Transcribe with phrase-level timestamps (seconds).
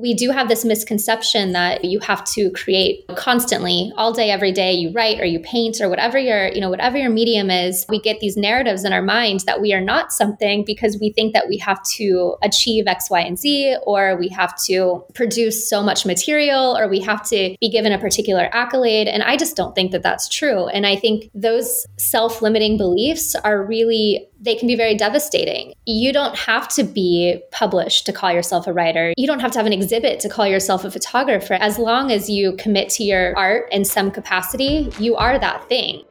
[0.00, 4.72] we do have this misconception that you have to create constantly all day every day
[4.72, 8.00] you write or you paint or whatever your you know whatever your medium is we
[8.00, 11.48] get these narratives in our minds that we are not something because we think that
[11.48, 16.06] we have to achieve x y and z or we have to produce so much
[16.06, 19.08] material or we have to be given a particular accolade.
[19.08, 20.66] And i just don't think that that's true.
[20.68, 25.74] And i think those self-limiting beliefs are really they can be very devastating.
[25.84, 29.12] You don't have to be published to call yourself a writer.
[29.18, 31.54] You don't have to have an exhibit to call yourself a photographer.
[31.54, 36.04] As long as you commit to your art in some capacity, you are that thing.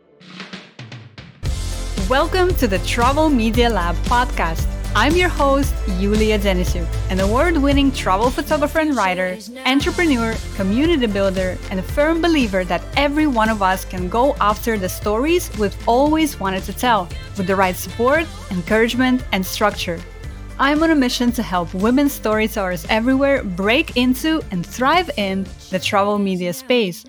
[2.07, 7.91] Welcome to the Travel Media Lab podcast I'm your host, Yulia Denisyuk, an award winning
[7.91, 13.61] travel photographer and writer, entrepreneur, community builder, and a firm believer that every one of
[13.61, 17.07] us can go after the stories we've always wanted to tell
[17.37, 20.01] with the right support, encouragement, and structure.
[20.57, 25.79] I'm on a mission to help women storytellers everywhere break into and thrive in the
[25.79, 27.05] travel media space.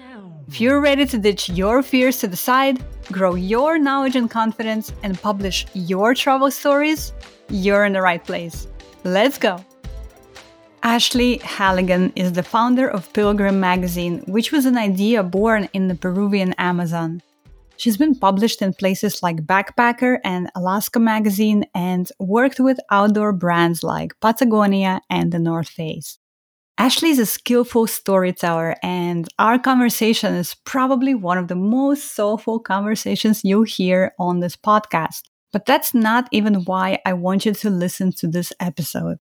[0.49, 4.93] If you're ready to ditch your fears to the side, grow your knowledge and confidence,
[5.03, 7.13] and publish your travel stories,
[7.51, 8.67] you're in the right place.
[9.05, 9.65] Let's go!
[10.83, 15.95] Ashley Halligan is the founder of Pilgrim magazine, which was an idea born in the
[15.95, 17.23] Peruvian Amazon.
[17.77, 23.83] She's been published in places like Backpacker and Alaska Magazine and worked with outdoor brands
[23.83, 26.19] like Patagonia and the North Face.
[26.77, 32.59] Ashley is a skillful storyteller, and our conversation is probably one of the most soulful
[32.59, 35.30] conversations you'll hear on this podcast.
[35.53, 39.19] But that's not even why I want you to listen to this episode.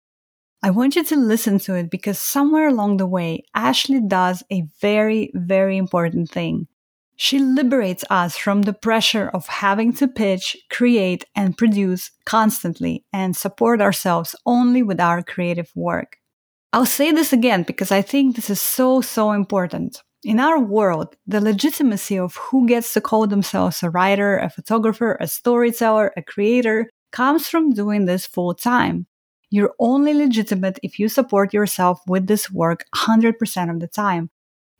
[0.63, 4.65] I want you to listen to it because somewhere along the way, Ashley does a
[4.81, 6.67] very, very important thing.
[7.17, 13.37] She liberates us from the pressure of having to pitch, create, and produce constantly and
[13.37, 16.19] support ourselves only with our creative work.
[16.73, 20.03] I'll say this again because I think this is so, so important.
[20.29, 25.17] In our world, the legitimacy of who gets to call themselves a writer, a photographer,
[25.19, 29.07] a storyteller, a creator comes from doing this full time.
[29.49, 34.29] You're only legitimate if you support yourself with this work 100% of the time.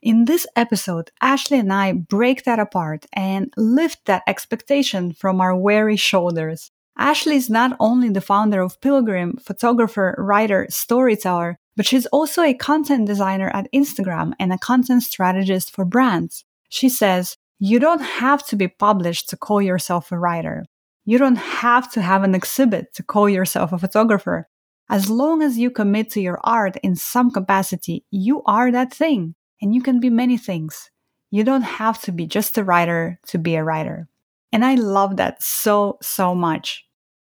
[0.03, 5.57] In this episode, Ashley and I break that apart and lift that expectation from our
[5.57, 6.71] weary shoulders.
[6.99, 12.55] Ashley is not only the founder of Pilgrim, photographer, writer, storyteller, but she's also a
[12.55, 16.45] content designer at Instagram and a content strategist for brands.
[16.69, 20.65] She says, you don't have to be published to call yourself a writer.
[21.05, 24.49] You don't have to have an exhibit to call yourself a photographer.
[24.91, 29.37] As long as you commit to your art in some capacity, you are that thing
[29.63, 30.91] and you can be many things.
[31.31, 34.09] You don't have to be just a writer to be a writer.
[34.51, 36.88] And I love that so, so much.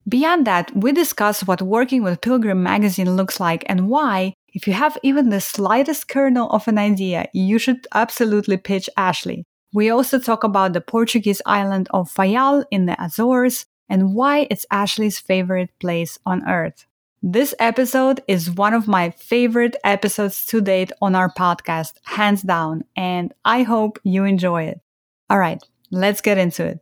[0.09, 4.73] Beyond that, we discuss what working with Pilgrim magazine looks like and why, if you
[4.73, 9.45] have even the slightest kernel of an idea, you should absolutely pitch Ashley.
[9.73, 14.67] We also talk about the Portuguese island of Faial in the Azores and why it's
[14.71, 16.85] Ashley's favorite place on earth.
[17.23, 22.83] This episode is one of my favorite episodes to date on our podcast, hands down,
[22.97, 24.81] and I hope you enjoy it.
[25.31, 26.81] All right, let's get into it.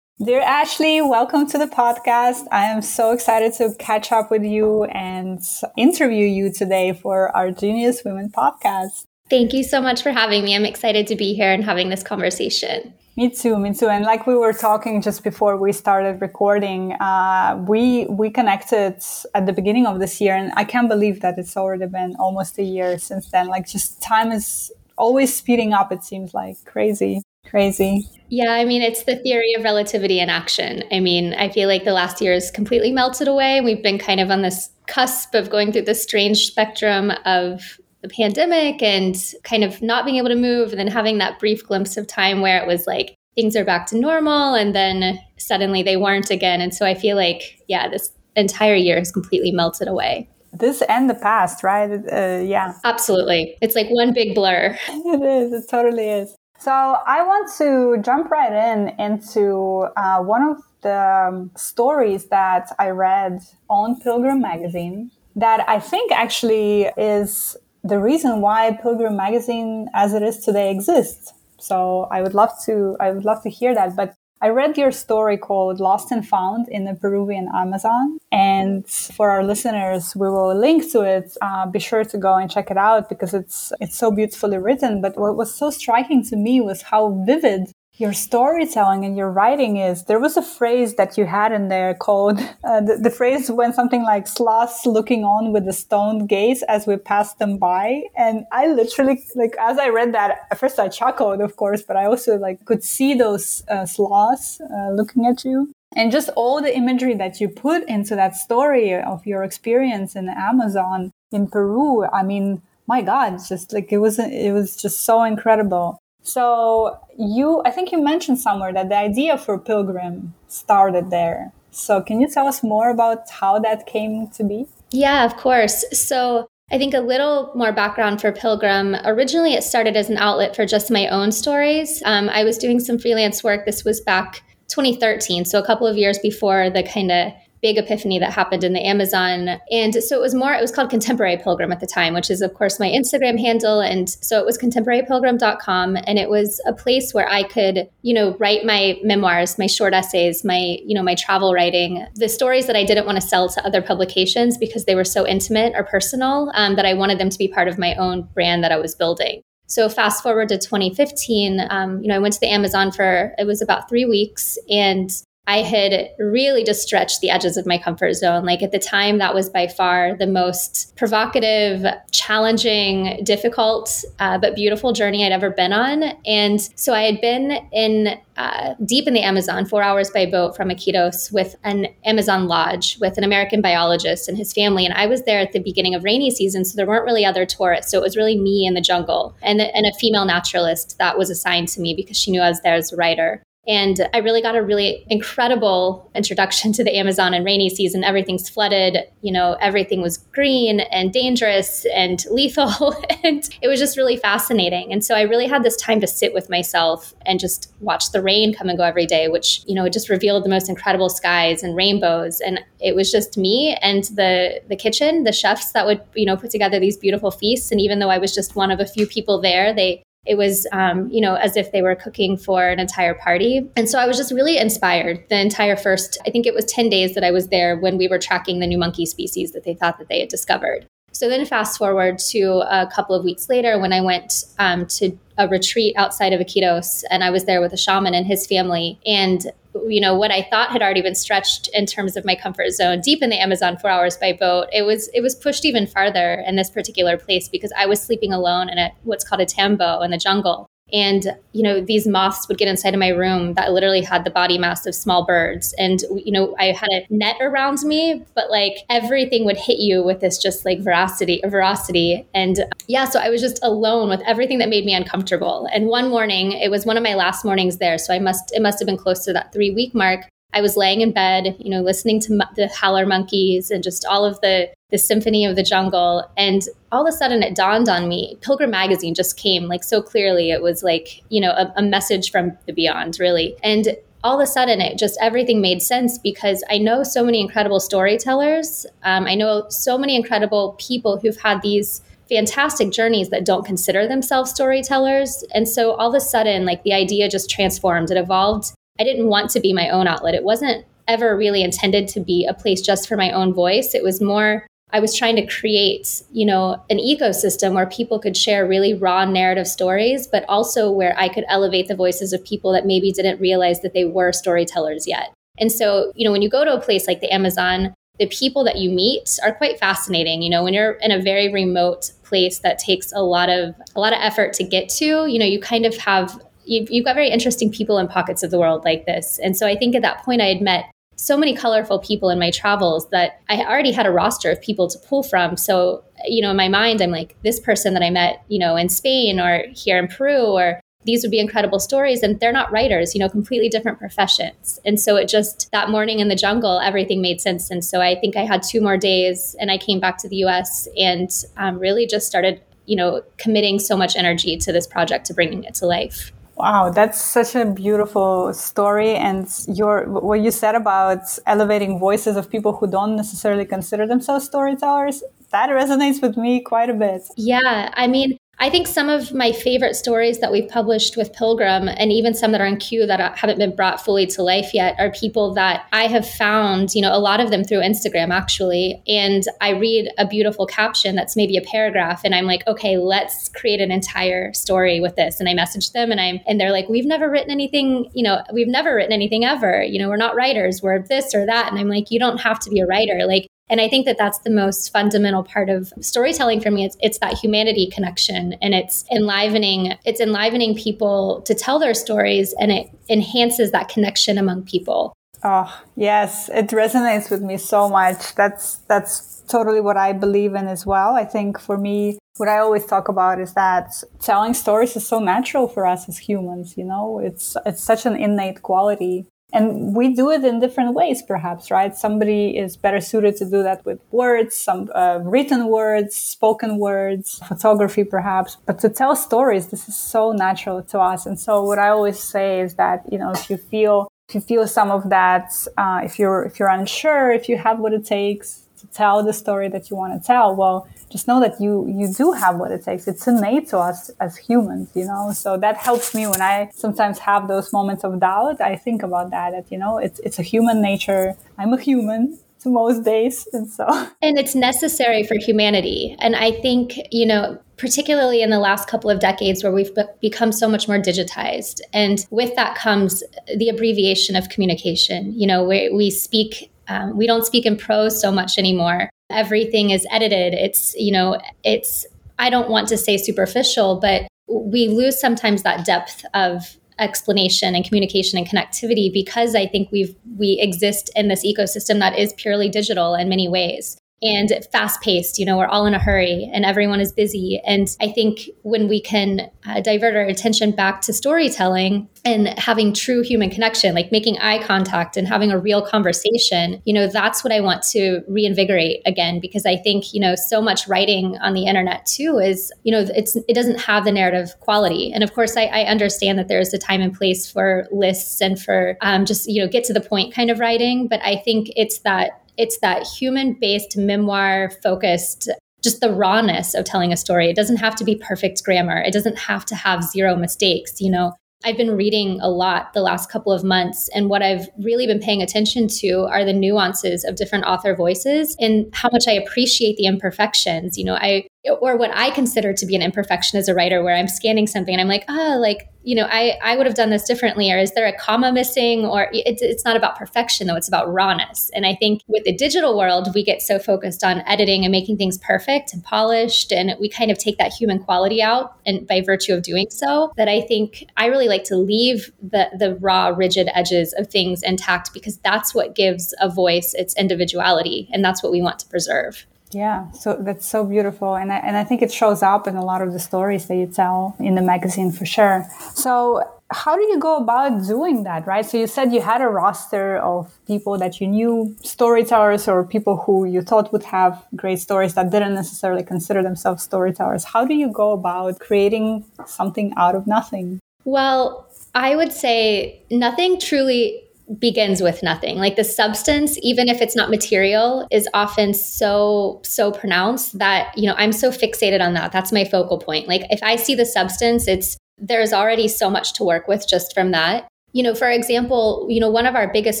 [0.22, 2.46] Dear Ashley, welcome to the podcast.
[2.52, 5.40] I am so excited to catch up with you and
[5.76, 9.06] interview you today for our Genius Women podcast.
[9.28, 10.54] Thank you so much for having me.
[10.54, 12.94] I'm excited to be here and having this conversation.
[13.16, 13.88] Me too, me too.
[13.88, 19.02] And like we were talking just before we started recording, uh, we we connected
[19.34, 22.56] at the beginning of this year, and I can't believe that it's already been almost
[22.58, 23.48] a year since then.
[23.48, 25.90] Like, just time is always speeding up.
[25.90, 27.22] It seems like crazy.
[27.48, 28.08] Crazy.
[28.28, 30.82] Yeah, I mean, it's the theory of relativity in action.
[30.90, 33.60] I mean, I feel like the last year has completely melted away.
[33.60, 38.08] We've been kind of on this cusp of going through this strange spectrum of the
[38.08, 41.96] pandemic and kind of not being able to move, and then having that brief glimpse
[41.96, 45.96] of time where it was like things are back to normal, and then suddenly they
[45.96, 46.60] weren't again.
[46.60, 50.28] And so I feel like, yeah, this entire year has completely melted away
[50.58, 51.90] this and the past, right?
[51.90, 52.74] Uh, yeah.
[52.84, 53.56] Absolutely.
[53.60, 54.78] It's like one big blur.
[54.88, 55.52] it is.
[55.52, 56.36] It totally is.
[56.64, 62.74] So I want to jump right in into uh, one of the um, stories that
[62.78, 69.88] I read on Pilgrim magazine that I think actually is the reason why Pilgrim magazine
[69.92, 71.34] as it is today exists.
[71.58, 73.94] So I would love to I would love to hear that.
[73.94, 74.14] But
[74.44, 78.18] I read your story called Lost and Found in the Peruvian Amazon.
[78.30, 81.34] And for our listeners, we will link to it.
[81.40, 85.00] Uh, be sure to go and check it out because it's, it's so beautifully written.
[85.00, 89.76] But what was so striking to me was how vivid your storytelling and your writing
[89.76, 93.50] is there was a phrase that you had in there called uh, the, the, phrase
[93.50, 98.02] went something like sloths looking on with a stoned gaze as we passed them by.
[98.16, 101.96] And i literally like as i read that at first i chuckled of course but
[101.96, 105.72] i also like could see those uh, sloths uh, looking at you.
[105.96, 110.28] And just all the imagery that you put into that story of your experience in
[110.28, 115.22] amazon in peru i mean my god just like it was it was just so
[115.22, 121.52] incredible so you, I think you mentioned somewhere that the idea for Pilgrim started there.
[121.70, 124.66] So can you tell us more about how that came to be?
[124.90, 125.84] Yeah, of course.
[125.92, 128.96] So I think a little more background for Pilgrim.
[129.04, 132.02] Originally, it started as an outlet for just my own stories.
[132.06, 133.66] Um, I was doing some freelance work.
[133.66, 137.32] This was back 2013, so a couple of years before the kind of
[137.64, 139.58] big epiphany that happened in the Amazon.
[139.70, 142.42] And so it was more, it was called Contemporary Pilgrim at the time, which is,
[142.42, 143.80] of course, my Instagram handle.
[143.80, 145.96] And so it was contemporarypilgrim.com.
[146.06, 149.94] And it was a place where I could, you know, write my memoirs, my short
[149.94, 153.48] essays, my, you know, my travel writing, the stories that I didn't want to sell
[153.48, 157.30] to other publications because they were so intimate or personal um, that I wanted them
[157.30, 159.40] to be part of my own brand that I was building.
[159.68, 163.46] So fast forward to 2015, um, you know, I went to the Amazon for it
[163.46, 165.10] was about three weeks, and
[165.46, 168.44] I had really just stretched the edges of my comfort zone.
[168.46, 174.54] Like at the time, that was by far the most provocative, challenging, difficult, uh, but
[174.54, 176.02] beautiful journey I'd ever been on.
[176.24, 180.56] And so I had been in uh, deep in the Amazon, four hours by boat
[180.56, 184.84] from Iquitos, with an Amazon lodge with an American biologist and his family.
[184.84, 187.44] And I was there at the beginning of rainy season, so there weren't really other
[187.44, 187.90] tourists.
[187.90, 191.30] So it was really me in the jungle and, and a female naturalist that was
[191.30, 193.42] assigned to me because she knew I was there as a writer.
[193.66, 198.04] And I really got a really incredible introduction to the Amazon and rainy season.
[198.04, 202.94] Everything's flooded, you know, everything was green and dangerous and lethal.
[203.24, 204.92] and it was just really fascinating.
[204.92, 208.20] And so I really had this time to sit with myself and just watch the
[208.20, 211.08] rain come and go every day, which, you know, it just revealed the most incredible
[211.08, 212.40] skies and rainbows.
[212.40, 216.36] And it was just me and the the kitchen, the chefs that would, you know,
[216.36, 217.70] put together these beautiful feasts.
[217.70, 220.66] And even though I was just one of a few people there, they it was,
[220.72, 223.68] um, you know, as if they were cooking for an entire party.
[223.76, 226.88] And so I was just really inspired the entire first, I think it was 10
[226.88, 229.74] days that I was there when we were tracking the new monkey species that they
[229.74, 230.86] thought that they had discovered.
[231.12, 235.16] So then fast forward to a couple of weeks later when I went um, to
[235.38, 238.98] a retreat outside of Iquitos and I was there with a shaman and his family.
[239.06, 239.46] And
[239.88, 243.00] you know what I thought had already been stretched in terms of my comfort zone
[243.00, 244.68] deep in the Amazon four hours by boat.
[244.72, 248.32] It was it was pushed even farther in this particular place because I was sleeping
[248.32, 250.68] alone in a what's called a tambo in the jungle.
[250.92, 254.30] And, you know, these moths would get inside of my room that literally had the
[254.30, 255.74] body mass of small birds.
[255.78, 260.04] And, you know, I had a net around me, but like everything would hit you
[260.04, 262.26] with this just like veracity, veracity.
[262.34, 265.68] And yeah, so I was just alone with everything that made me uncomfortable.
[265.72, 267.98] And one morning, it was one of my last mornings there.
[267.98, 270.28] So I must, it must have been close to that three week mark.
[270.54, 274.24] I was laying in bed, you know, listening to the howler monkeys and just all
[274.24, 276.24] of the the symphony of the jungle.
[276.36, 276.62] And
[276.92, 278.38] all of a sudden, it dawned on me.
[278.42, 280.52] Pilgrim magazine just came like so clearly.
[280.52, 283.56] It was like you know a, a message from the beyond, really.
[283.62, 287.42] And all of a sudden it just everything made sense because i know so many
[287.42, 293.44] incredible storytellers um, i know so many incredible people who've had these fantastic journeys that
[293.44, 298.10] don't consider themselves storytellers and so all of a sudden like the idea just transformed
[298.10, 300.34] it evolved I didn't want to be my own outlet.
[300.34, 303.94] It wasn't ever really intended to be a place just for my own voice.
[303.94, 308.36] It was more I was trying to create, you know, an ecosystem where people could
[308.36, 312.70] share really raw narrative stories, but also where I could elevate the voices of people
[312.72, 315.32] that maybe didn't realize that they were storytellers yet.
[315.58, 318.62] And so, you know, when you go to a place like the Amazon, the people
[318.64, 320.42] that you meet are quite fascinating.
[320.42, 324.00] You know, when you're in a very remote place that takes a lot of a
[324.00, 327.14] lot of effort to get to, you know, you kind of have you've, you've got
[327.14, 329.38] very interesting people in pockets of the world like this.
[329.42, 332.38] And so I think at that point I had met so many colorful people in
[332.38, 335.56] my travels that I already had a roster of people to pull from.
[335.56, 338.76] So, you know, in my mind, I'm like, this person that I met, you know,
[338.76, 342.22] in Spain or here in Peru, or these would be incredible stories.
[342.22, 344.80] And they're not writers, you know, completely different professions.
[344.84, 347.70] And so it just, that morning in the jungle, everything made sense.
[347.70, 350.36] And so I think I had two more days and I came back to the
[350.44, 355.26] US and um, really just started, you know, committing so much energy to this project
[355.26, 356.32] to bringing it to life.
[356.56, 359.14] Wow, that's such a beautiful story.
[359.14, 364.44] And your what you said about elevating voices of people who don't necessarily consider themselves
[364.46, 367.22] storytellers, that resonates with me quite a bit.
[367.36, 371.88] Yeah, I mean, I think some of my favorite stories that we've published with Pilgrim,
[371.88, 374.72] and even some that are in queue that uh, haven't been brought fully to life
[374.72, 378.32] yet, are people that I have found, you know, a lot of them through Instagram
[378.32, 379.02] actually.
[379.06, 383.48] And I read a beautiful caption that's maybe a paragraph, and I'm like, okay, let's
[383.48, 385.40] create an entire story with this.
[385.40, 388.42] And I message them, and I'm, and they're like, we've never written anything, you know,
[388.52, 389.82] we've never written anything ever.
[389.82, 391.70] You know, we're not writers, we're this or that.
[391.70, 393.26] And I'm like, you don't have to be a writer.
[393.26, 396.84] Like, and I think that that's the most fundamental part of storytelling for me.
[396.84, 402.54] It's, it's that humanity connection and it's enlivening, it's enlivening people to tell their stories
[402.60, 405.12] and it enhances that connection among people.
[405.42, 408.36] Oh, yes, it resonates with me so much.
[408.36, 411.16] That's, that's totally what I believe in as well.
[411.16, 413.90] I think for me, what I always talk about is that
[414.20, 418.14] telling stories is so natural for us as humans, you know, it's, it's such an
[418.14, 421.94] innate quality and we do it in different ways perhaps right?
[421.96, 427.40] Somebody is better suited to do that with words some uh, written words spoken words
[427.48, 428.56] photography perhaps.
[428.66, 431.24] But to tell stories this is so natural to us.
[431.26, 434.40] And so what i always say is that you know if you feel if you
[434.40, 438.04] feel some of that uh, if you're if you're unsure if you have what it
[438.04, 441.86] takes to tell the story that you want to tell well just know that you
[441.86, 443.06] you do have what it takes.
[443.06, 445.32] It's innate to us as humans you know?
[445.32, 449.30] So that helps me when i sometimes have those moments of doubt i think about
[449.30, 451.34] that that you know it's it's a human nature.
[451.58, 453.86] I'm a human to most days and so.
[454.22, 456.16] And it's necessary for humanity.
[456.18, 460.52] And i think you know particularly in the last couple of decades where we've become
[460.52, 463.22] so much more digitized and with that comes
[463.56, 465.32] the abbreviation of communication.
[465.38, 469.90] You know we, we speak um, we don't speak in prose so much anymore everything
[469.90, 470.54] is edited.
[470.54, 472.06] It's, you know, it's,
[472.38, 477.84] I don't want to say superficial, but we lose sometimes that depth of explanation and
[477.84, 482.68] communication and connectivity because I think we've we exist in this ecosystem that is purely
[482.68, 485.38] digital in many ways and fast paced.
[485.38, 487.60] You know, we're all in a hurry and everyone is busy.
[487.66, 492.94] And I think when we can uh, divert our attention back to storytelling and having
[492.94, 497.44] true human connection, like making eye contact and having a real conversation, you know, that's
[497.44, 501.52] what I want to reinvigorate again because I think, you know, so much writing on
[501.52, 505.12] the internet too is, you know, it's it doesn't have the narrative quality.
[505.12, 508.58] And of course, I, I understand that there's a time and place for lists and
[508.58, 511.08] for um, just, you know, get to the point kind of writing.
[511.08, 515.48] But I think it's that it's that human based memoir focused
[515.82, 517.50] just the rawness of telling a story.
[517.50, 519.02] It doesn't have to be perfect grammar.
[519.02, 521.00] It doesn't have to have zero mistakes.
[521.00, 524.68] You know, I've been reading a lot the last couple of months, and what I've
[524.78, 529.24] really been paying attention to are the nuances of different author voices and how much
[529.28, 530.98] I appreciate the imperfections.
[530.98, 531.46] You know, I
[531.80, 534.94] or what I consider to be an imperfection as a writer, where I'm scanning something
[534.94, 537.78] and I'm like, oh, like you know, I I would have done this differently, or
[537.78, 539.06] is there a comma missing?
[539.06, 541.70] Or it's it's not about perfection though; it's about rawness.
[541.74, 545.16] And I think with the digital world, we get so focused on editing and making
[545.16, 549.22] things perfect and polished, and we kind of take that human quality out, and by
[549.22, 553.28] virtue of doing so, that I think I really like to leave the the raw,
[553.28, 558.42] rigid edges of things intact because that's what gives a voice its individuality, and that's
[558.42, 559.46] what we want to preserve.
[559.74, 562.84] Yeah, so that's so beautiful, and I, and I think it shows up in a
[562.84, 565.66] lot of the stories that you tell in the magazine for sure.
[565.94, 568.64] So, how do you go about doing that, right?
[568.64, 573.16] So you said you had a roster of people that you knew, storytellers or people
[573.16, 577.44] who you thought would have great stories that didn't necessarily consider themselves storytellers.
[577.44, 580.80] How do you go about creating something out of nothing?
[581.04, 584.23] Well, I would say nothing truly
[584.58, 585.58] begins with nothing.
[585.58, 591.08] Like the substance, even if it's not material, is often so, so pronounced that, you
[591.08, 592.32] know, I'm so fixated on that.
[592.32, 593.28] That's my focal point.
[593.28, 597.14] Like if I see the substance, it's, there's already so much to work with just
[597.14, 600.00] from that you know, for example, you know, one of our biggest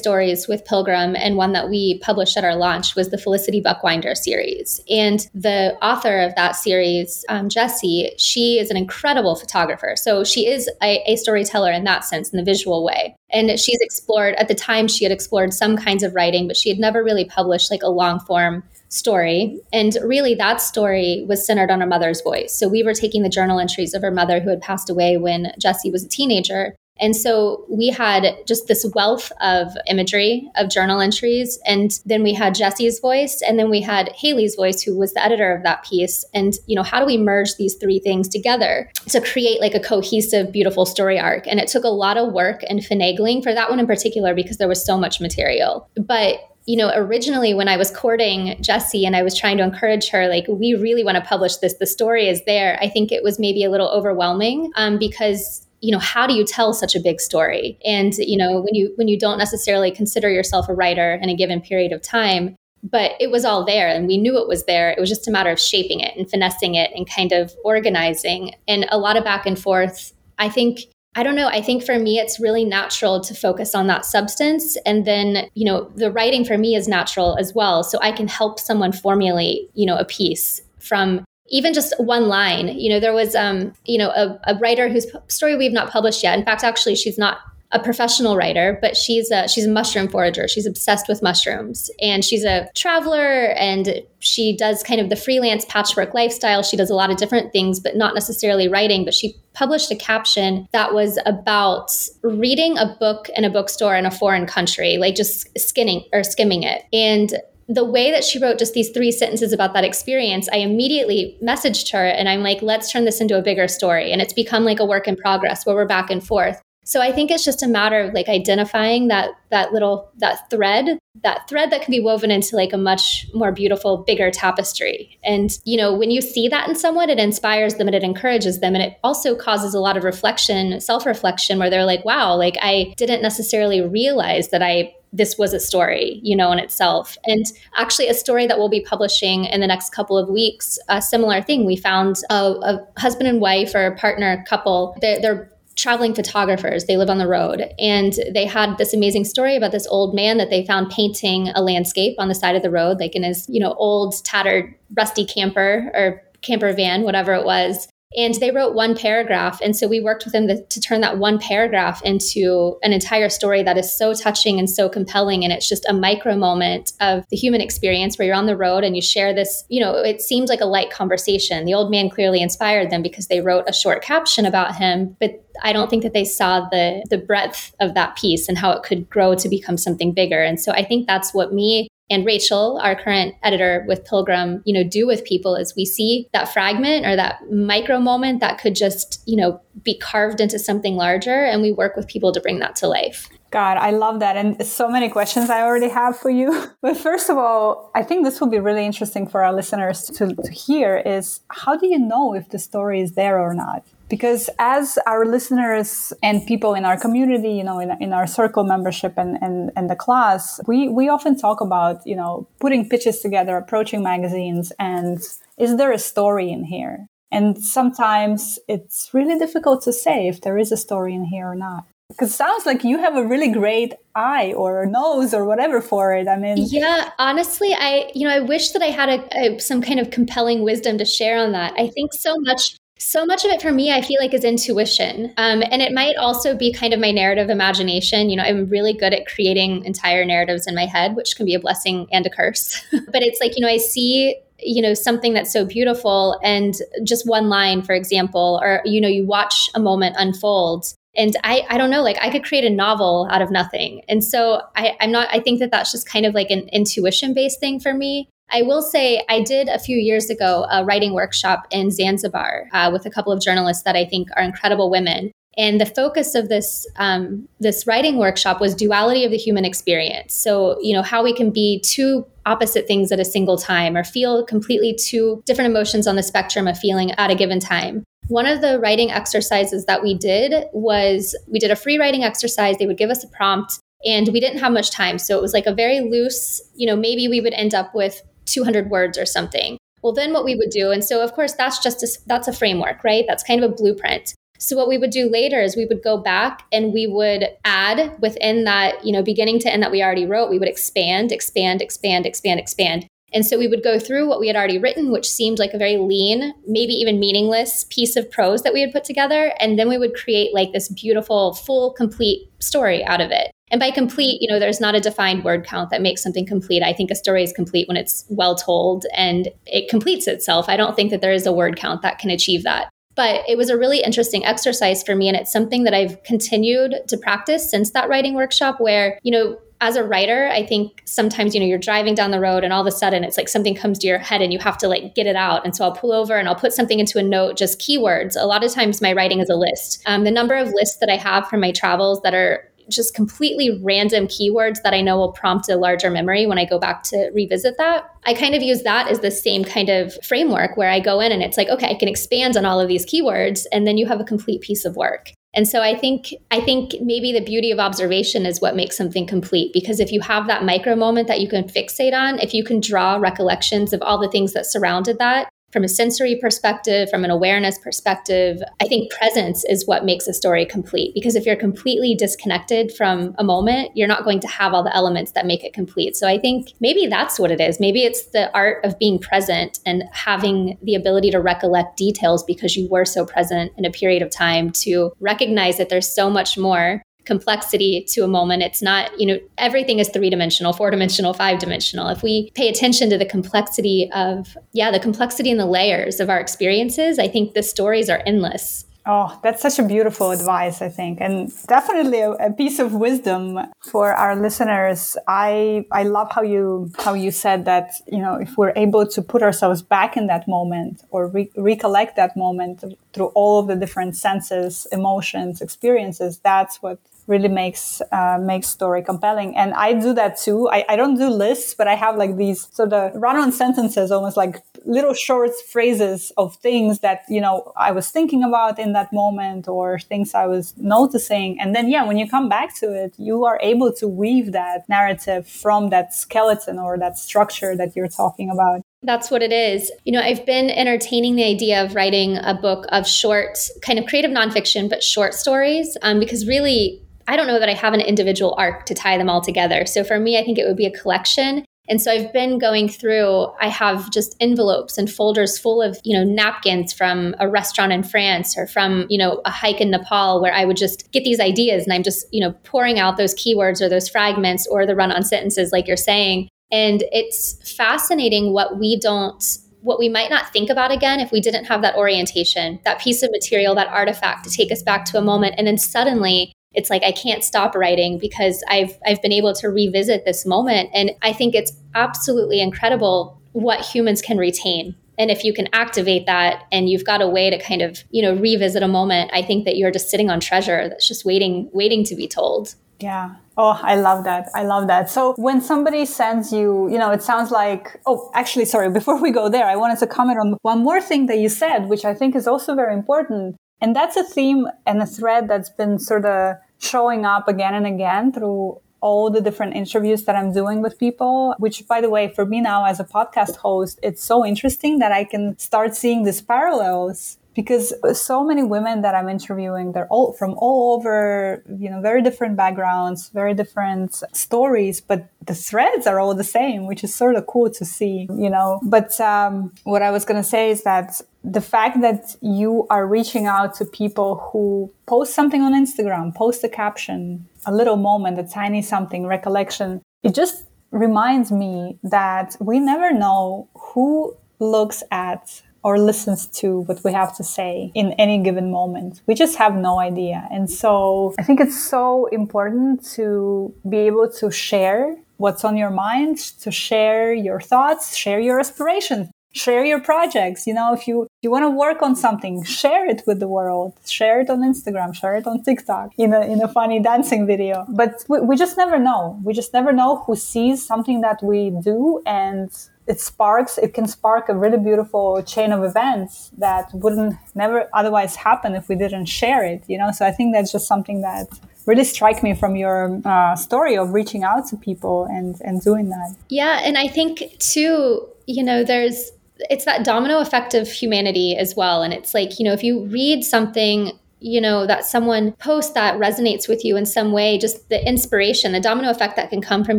[0.00, 4.16] stories with Pilgrim and one that we published at our launch was the Felicity Buckwinder
[4.16, 4.80] series.
[4.90, 9.94] And the author of that series, um, Jessie, she is an incredible photographer.
[9.94, 13.14] So she is a, a storyteller in that sense, in the visual way.
[13.30, 16.70] And she's explored, at the time, she had explored some kinds of writing, but she
[16.70, 19.60] had never really published like a long form story.
[19.72, 22.58] And really, that story was centered on her mother's voice.
[22.58, 25.52] So we were taking the journal entries of her mother who had passed away when
[25.60, 31.00] Jessie was a teenager and so we had just this wealth of imagery of journal
[31.00, 31.58] entries.
[31.66, 35.24] And then we had Jesse's voice, and then we had Haley's voice, who was the
[35.24, 36.24] editor of that piece.
[36.32, 39.80] And, you know, how do we merge these three things together to create like a
[39.80, 41.46] cohesive, beautiful story arc?
[41.48, 44.58] And it took a lot of work and finagling for that one in particular because
[44.58, 45.88] there was so much material.
[45.96, 46.36] But
[46.66, 50.28] you know, originally when I was courting Jessie and I was trying to encourage her,
[50.28, 52.78] like, we really want to publish this, the story is there.
[52.80, 56.44] I think it was maybe a little overwhelming um, because you know how do you
[56.44, 60.30] tell such a big story and you know when you when you don't necessarily consider
[60.30, 64.06] yourself a writer in a given period of time but it was all there and
[64.06, 64.90] we knew it was there.
[64.90, 68.54] It was just a matter of shaping it and finessing it and kind of organizing
[68.68, 70.12] and a lot of back and forth.
[70.38, 70.80] I think
[71.16, 71.46] I don't know.
[71.46, 74.76] I think for me, it's really natural to focus on that substance.
[74.84, 77.84] And then, you know, the writing for me is natural as well.
[77.84, 81.24] So I can help someone formulate, you know, a piece from
[81.54, 82.66] even just one line.
[82.66, 86.24] You know, there was, um, you know, a, a writer whose story we've not published
[86.24, 86.36] yet.
[86.36, 87.38] In fact, actually, she's not
[87.70, 90.48] a professional writer, but she's a she's a mushroom forager.
[90.48, 95.64] She's obsessed with mushrooms, and she's a traveler, and she does kind of the freelance
[95.66, 96.64] patchwork lifestyle.
[96.64, 99.04] She does a lot of different things, but not necessarily writing.
[99.04, 104.06] But she published a caption that was about reading a book in a bookstore in
[104.06, 107.34] a foreign country, like just skinning or skimming it, and
[107.68, 111.92] the way that she wrote just these three sentences about that experience, I immediately messaged
[111.92, 114.12] her and I'm like, let's turn this into a bigger story.
[114.12, 116.60] And it's become like a work in progress where we're back and forth.
[116.84, 120.98] So I think it's just a matter of like identifying that that little that thread,
[121.22, 125.18] that thread that can be woven into like a much more beautiful, bigger tapestry.
[125.24, 128.60] And you know, when you see that in someone, it inspires them and it encourages
[128.60, 132.58] them, and it also causes a lot of reflection, self-reflection, where they're like, "Wow, like
[132.60, 137.16] I didn't necessarily realize that I this was a story, you know, in itself.
[137.24, 137.44] And
[137.76, 141.40] actually, a story that we'll be publishing in the next couple of weeks, a similar
[141.40, 141.64] thing.
[141.64, 144.96] We found a, a husband and wife or a partner couple.
[145.00, 146.84] They're, they're traveling photographers.
[146.84, 147.64] They live on the road.
[147.78, 151.62] And they had this amazing story about this old man that they found painting a
[151.62, 155.24] landscape on the side of the road, like in his, you know, old, tattered, rusty
[155.24, 157.88] camper or camper van, whatever it was.
[158.16, 159.60] And they wrote one paragraph.
[159.62, 163.28] And so we worked with them to, to, turn that one paragraph into an entire
[163.28, 165.44] story that is so touching and so compelling.
[165.44, 168.84] And it's just a micro moment of the human experience where you're on the road
[168.84, 171.64] and you share this, you know, it seems like a light conversation.
[171.64, 175.44] The old man clearly inspired them because they wrote a short caption about him, but
[175.62, 178.82] I don't think that they saw the the breadth of that piece and how it
[178.82, 180.42] could grow to become something bigger.
[180.42, 184.74] And so I think that's what me and Rachel, our current editor with Pilgrim, you
[184.74, 188.74] know, do with people is we see that fragment or that micro moment that could
[188.74, 192.58] just, you know, be carved into something larger and we work with people to bring
[192.58, 193.28] that to life.
[193.50, 194.36] God, I love that.
[194.36, 196.70] And so many questions I already have for you.
[196.82, 200.34] But first of all, I think this will be really interesting for our listeners to,
[200.34, 203.84] to hear is how do you know if the story is there or not?
[204.14, 208.64] Because as our listeners and people in our community you know in, in our circle
[208.74, 213.16] membership and, and, and the class we, we often talk about you know putting pitches
[213.26, 215.18] together approaching magazines and
[215.56, 217.08] is there a story in here?
[217.30, 221.54] And sometimes it's really difficult to say if there is a story in here or
[221.54, 221.84] not.
[222.08, 226.14] Because it sounds like you have a really great eye or nose or whatever for
[226.14, 226.28] it.
[226.28, 229.80] I mean yeah honestly i you know i wish that i had a, a, some
[229.80, 231.72] kind of compelling wisdom to share on that.
[231.78, 235.32] I think so much so much of it for me, I feel like is intuition.
[235.36, 238.30] Um, and it might also be kind of my narrative imagination.
[238.30, 241.54] You know, I'm really good at creating entire narratives in my head, which can be
[241.54, 242.82] a blessing and a curse.
[242.90, 247.26] but it's like, you know, I see you know something that's so beautiful and just
[247.26, 251.78] one line for example or you know you watch a moment unfold and I, I
[251.78, 255.12] don't know like i could create a novel out of nothing and so I, i'm
[255.12, 258.28] not i think that that's just kind of like an intuition based thing for me
[258.52, 262.90] I will say I did a few years ago a writing workshop in Zanzibar uh,
[262.92, 265.32] with a couple of journalists that I think are incredible women.
[265.56, 270.34] And the focus of this um, this writing workshop was duality of the human experience.
[270.34, 274.04] So you know how we can be two opposite things at a single time, or
[274.04, 278.04] feel completely two different emotions on the spectrum of feeling at a given time.
[278.28, 282.76] One of the writing exercises that we did was we did a free writing exercise.
[282.78, 285.52] They would give us a prompt, and we didn't have much time, so it was
[285.52, 286.60] like a very loose.
[286.74, 289.78] You know, maybe we would end up with 200 words or something.
[290.02, 292.52] Well, then what we would do, and so of course that's just a, that's a
[292.52, 293.24] framework, right?
[293.28, 294.34] That's kind of a blueprint.
[294.58, 298.16] So what we would do later is we would go back and we would add
[298.20, 301.82] within that, you know, beginning to end that we already wrote, we would expand, expand,
[301.82, 303.06] expand, expand, expand.
[303.34, 305.78] And so we would go through what we had already written, which seemed like a
[305.78, 309.52] very lean, maybe even meaningless piece of prose that we had put together.
[309.58, 313.50] And then we would create like this beautiful, full, complete story out of it.
[313.72, 316.82] And by complete, you know, there's not a defined word count that makes something complete.
[316.82, 320.68] I think a story is complete when it's well told and it completes itself.
[320.68, 322.88] I don't think that there is a word count that can achieve that.
[323.14, 325.28] But it was a really interesting exercise for me.
[325.28, 329.58] And it's something that I've continued to practice since that writing workshop, where, you know,
[329.80, 332.80] as a writer, I think sometimes, you know, you're driving down the road and all
[332.80, 335.14] of a sudden it's like something comes to your head and you have to like
[335.14, 335.64] get it out.
[335.64, 338.34] And so I'll pull over and I'll put something into a note, just keywords.
[338.40, 340.02] A lot of times my writing is a list.
[340.06, 343.80] Um, the number of lists that I have from my travels that are just completely
[343.82, 347.30] random keywords that I know will prompt a larger memory when I go back to
[347.34, 348.04] revisit that.
[348.24, 351.32] I kind of use that as the same kind of framework where I go in
[351.32, 354.06] and it's like, okay, I can expand on all of these keywords, and then you
[354.06, 355.30] have a complete piece of work.
[355.54, 359.26] And so I think I think maybe the beauty of observation is what makes something
[359.26, 362.64] complete because if you have that micro moment that you can fixate on, if you
[362.64, 367.24] can draw recollections of all the things that surrounded that, from a sensory perspective, from
[367.24, 371.12] an awareness perspective, I think presence is what makes a story complete.
[371.14, 374.94] Because if you're completely disconnected from a moment, you're not going to have all the
[374.94, 376.14] elements that make it complete.
[376.14, 377.80] So I think maybe that's what it is.
[377.80, 382.76] Maybe it's the art of being present and having the ability to recollect details because
[382.76, 386.56] you were so present in a period of time to recognize that there's so much
[386.56, 388.62] more complexity to a moment.
[388.62, 392.08] It's not, you know, everything is three dimensional, four dimensional, five dimensional.
[392.08, 396.30] If we pay attention to the complexity of, yeah, the complexity and the layers of
[396.30, 398.84] our experiences, I think the stories are endless.
[399.06, 403.58] Oh, that's such a beautiful advice, I think, and definitely a, a, piece of wisdom
[403.80, 405.14] for our listeners.
[405.28, 409.20] I I love how you how you said that you know if we're able to
[409.20, 412.82] put ourselves back in that moment or re- recollect that moment
[413.12, 419.02] through all of the different senses, emotions, experiences, that's what really makes uh, makes story
[419.02, 419.56] compelling.
[419.56, 420.68] And i do that too.
[420.70, 424.36] I, I don't do lists but i have like these sort of run-on sentences almost
[424.36, 429.12] like little short phrases of things that you know i was thinking about in that
[429.12, 431.58] moment or things i was noticing.
[431.60, 434.88] And then yeah when you come back to it you are able to weave that
[434.88, 438.82] narrative from that skeleton or that structure that you're talking about.
[439.02, 439.92] That's what it is.
[440.04, 444.06] You know, I've been entertaining the idea of writing a book of short, kind of
[444.06, 448.00] creative nonfiction, but short stories, um, because really I don't know that I have an
[448.00, 449.86] individual arc to tie them all together.
[449.86, 451.64] So for me, I think it would be a collection.
[451.86, 456.16] And so I've been going through, I have just envelopes and folders full of, you
[456.16, 460.40] know, napkins from a restaurant in France or from, you know, a hike in Nepal
[460.40, 463.34] where I would just get these ideas and I'm just, you know, pouring out those
[463.34, 466.48] keywords or those fragments or the run on sentences, like you're saying.
[466.72, 469.42] And it's fascinating what we don't
[469.82, 473.22] what we might not think about again if we didn't have that orientation, that piece
[473.22, 475.54] of material, that artifact to take us back to a moment.
[475.58, 479.68] And then suddenly it's like I can't stop writing because I've I've been able to
[479.68, 484.94] revisit this moment and I think it's absolutely incredible what humans can retain.
[485.16, 488.20] And if you can activate that and you've got a way to kind of, you
[488.20, 491.70] know, revisit a moment, I think that you're just sitting on treasure that's just waiting
[491.72, 492.74] waiting to be told.
[493.00, 493.36] Yeah.
[493.56, 494.48] Oh, I love that.
[494.54, 495.08] I love that.
[495.08, 499.30] So when somebody sends you, you know, it sounds like, oh, actually, sorry, before we
[499.30, 502.14] go there, I wanted to comment on one more thing that you said, which I
[502.14, 503.56] think is also very important.
[503.80, 507.86] And that's a theme and a thread that's been sort of showing up again and
[507.86, 512.32] again through all the different interviews that I'm doing with people, which by the way,
[512.34, 516.24] for me now as a podcast host, it's so interesting that I can start seeing
[516.24, 521.88] these parallels because so many women that I'm interviewing, they're all from all over, you
[521.88, 527.04] know, very different backgrounds, very different stories, but the threads are all the same, which
[527.04, 528.80] is sort of cool to see, you know.
[528.82, 533.06] But um, what I was going to say is that the fact that you are
[533.06, 538.38] reaching out to people who post something on Instagram, post a caption, a little moment,
[538.38, 545.62] a tiny something, recollection, it just reminds me that we never know who looks at
[545.84, 549.20] or listens to what we have to say in any given moment.
[549.26, 550.48] We just have no idea.
[550.50, 555.90] And so I think it's so important to be able to share what's on your
[555.90, 560.66] mind, to share your thoughts, share your aspirations, share your projects.
[560.66, 563.94] You know, if you, you want to work on something, share it with the world,
[564.06, 567.84] share it on Instagram, share it on TikTok in a, in a funny dancing video.
[567.88, 569.38] But we, we just never know.
[569.44, 572.70] We just never know who sees something that we do and
[573.06, 578.36] it sparks it can spark a really beautiful chain of events that wouldn't never otherwise
[578.36, 580.10] happen if we didn't share it you know?
[580.10, 581.46] So i think that's just something that
[581.86, 586.08] really strike me from your uh, story of reaching out to people and and doing
[586.08, 586.34] that.
[586.48, 589.30] Yeah and i think too you know there's
[589.70, 592.02] it's that domino effect of humanity as well.
[592.02, 596.18] And it's like you know if you read something you know that someone posts that
[596.20, 599.82] resonates with you in some way just the inspiration the domino effect that can come
[599.82, 599.98] from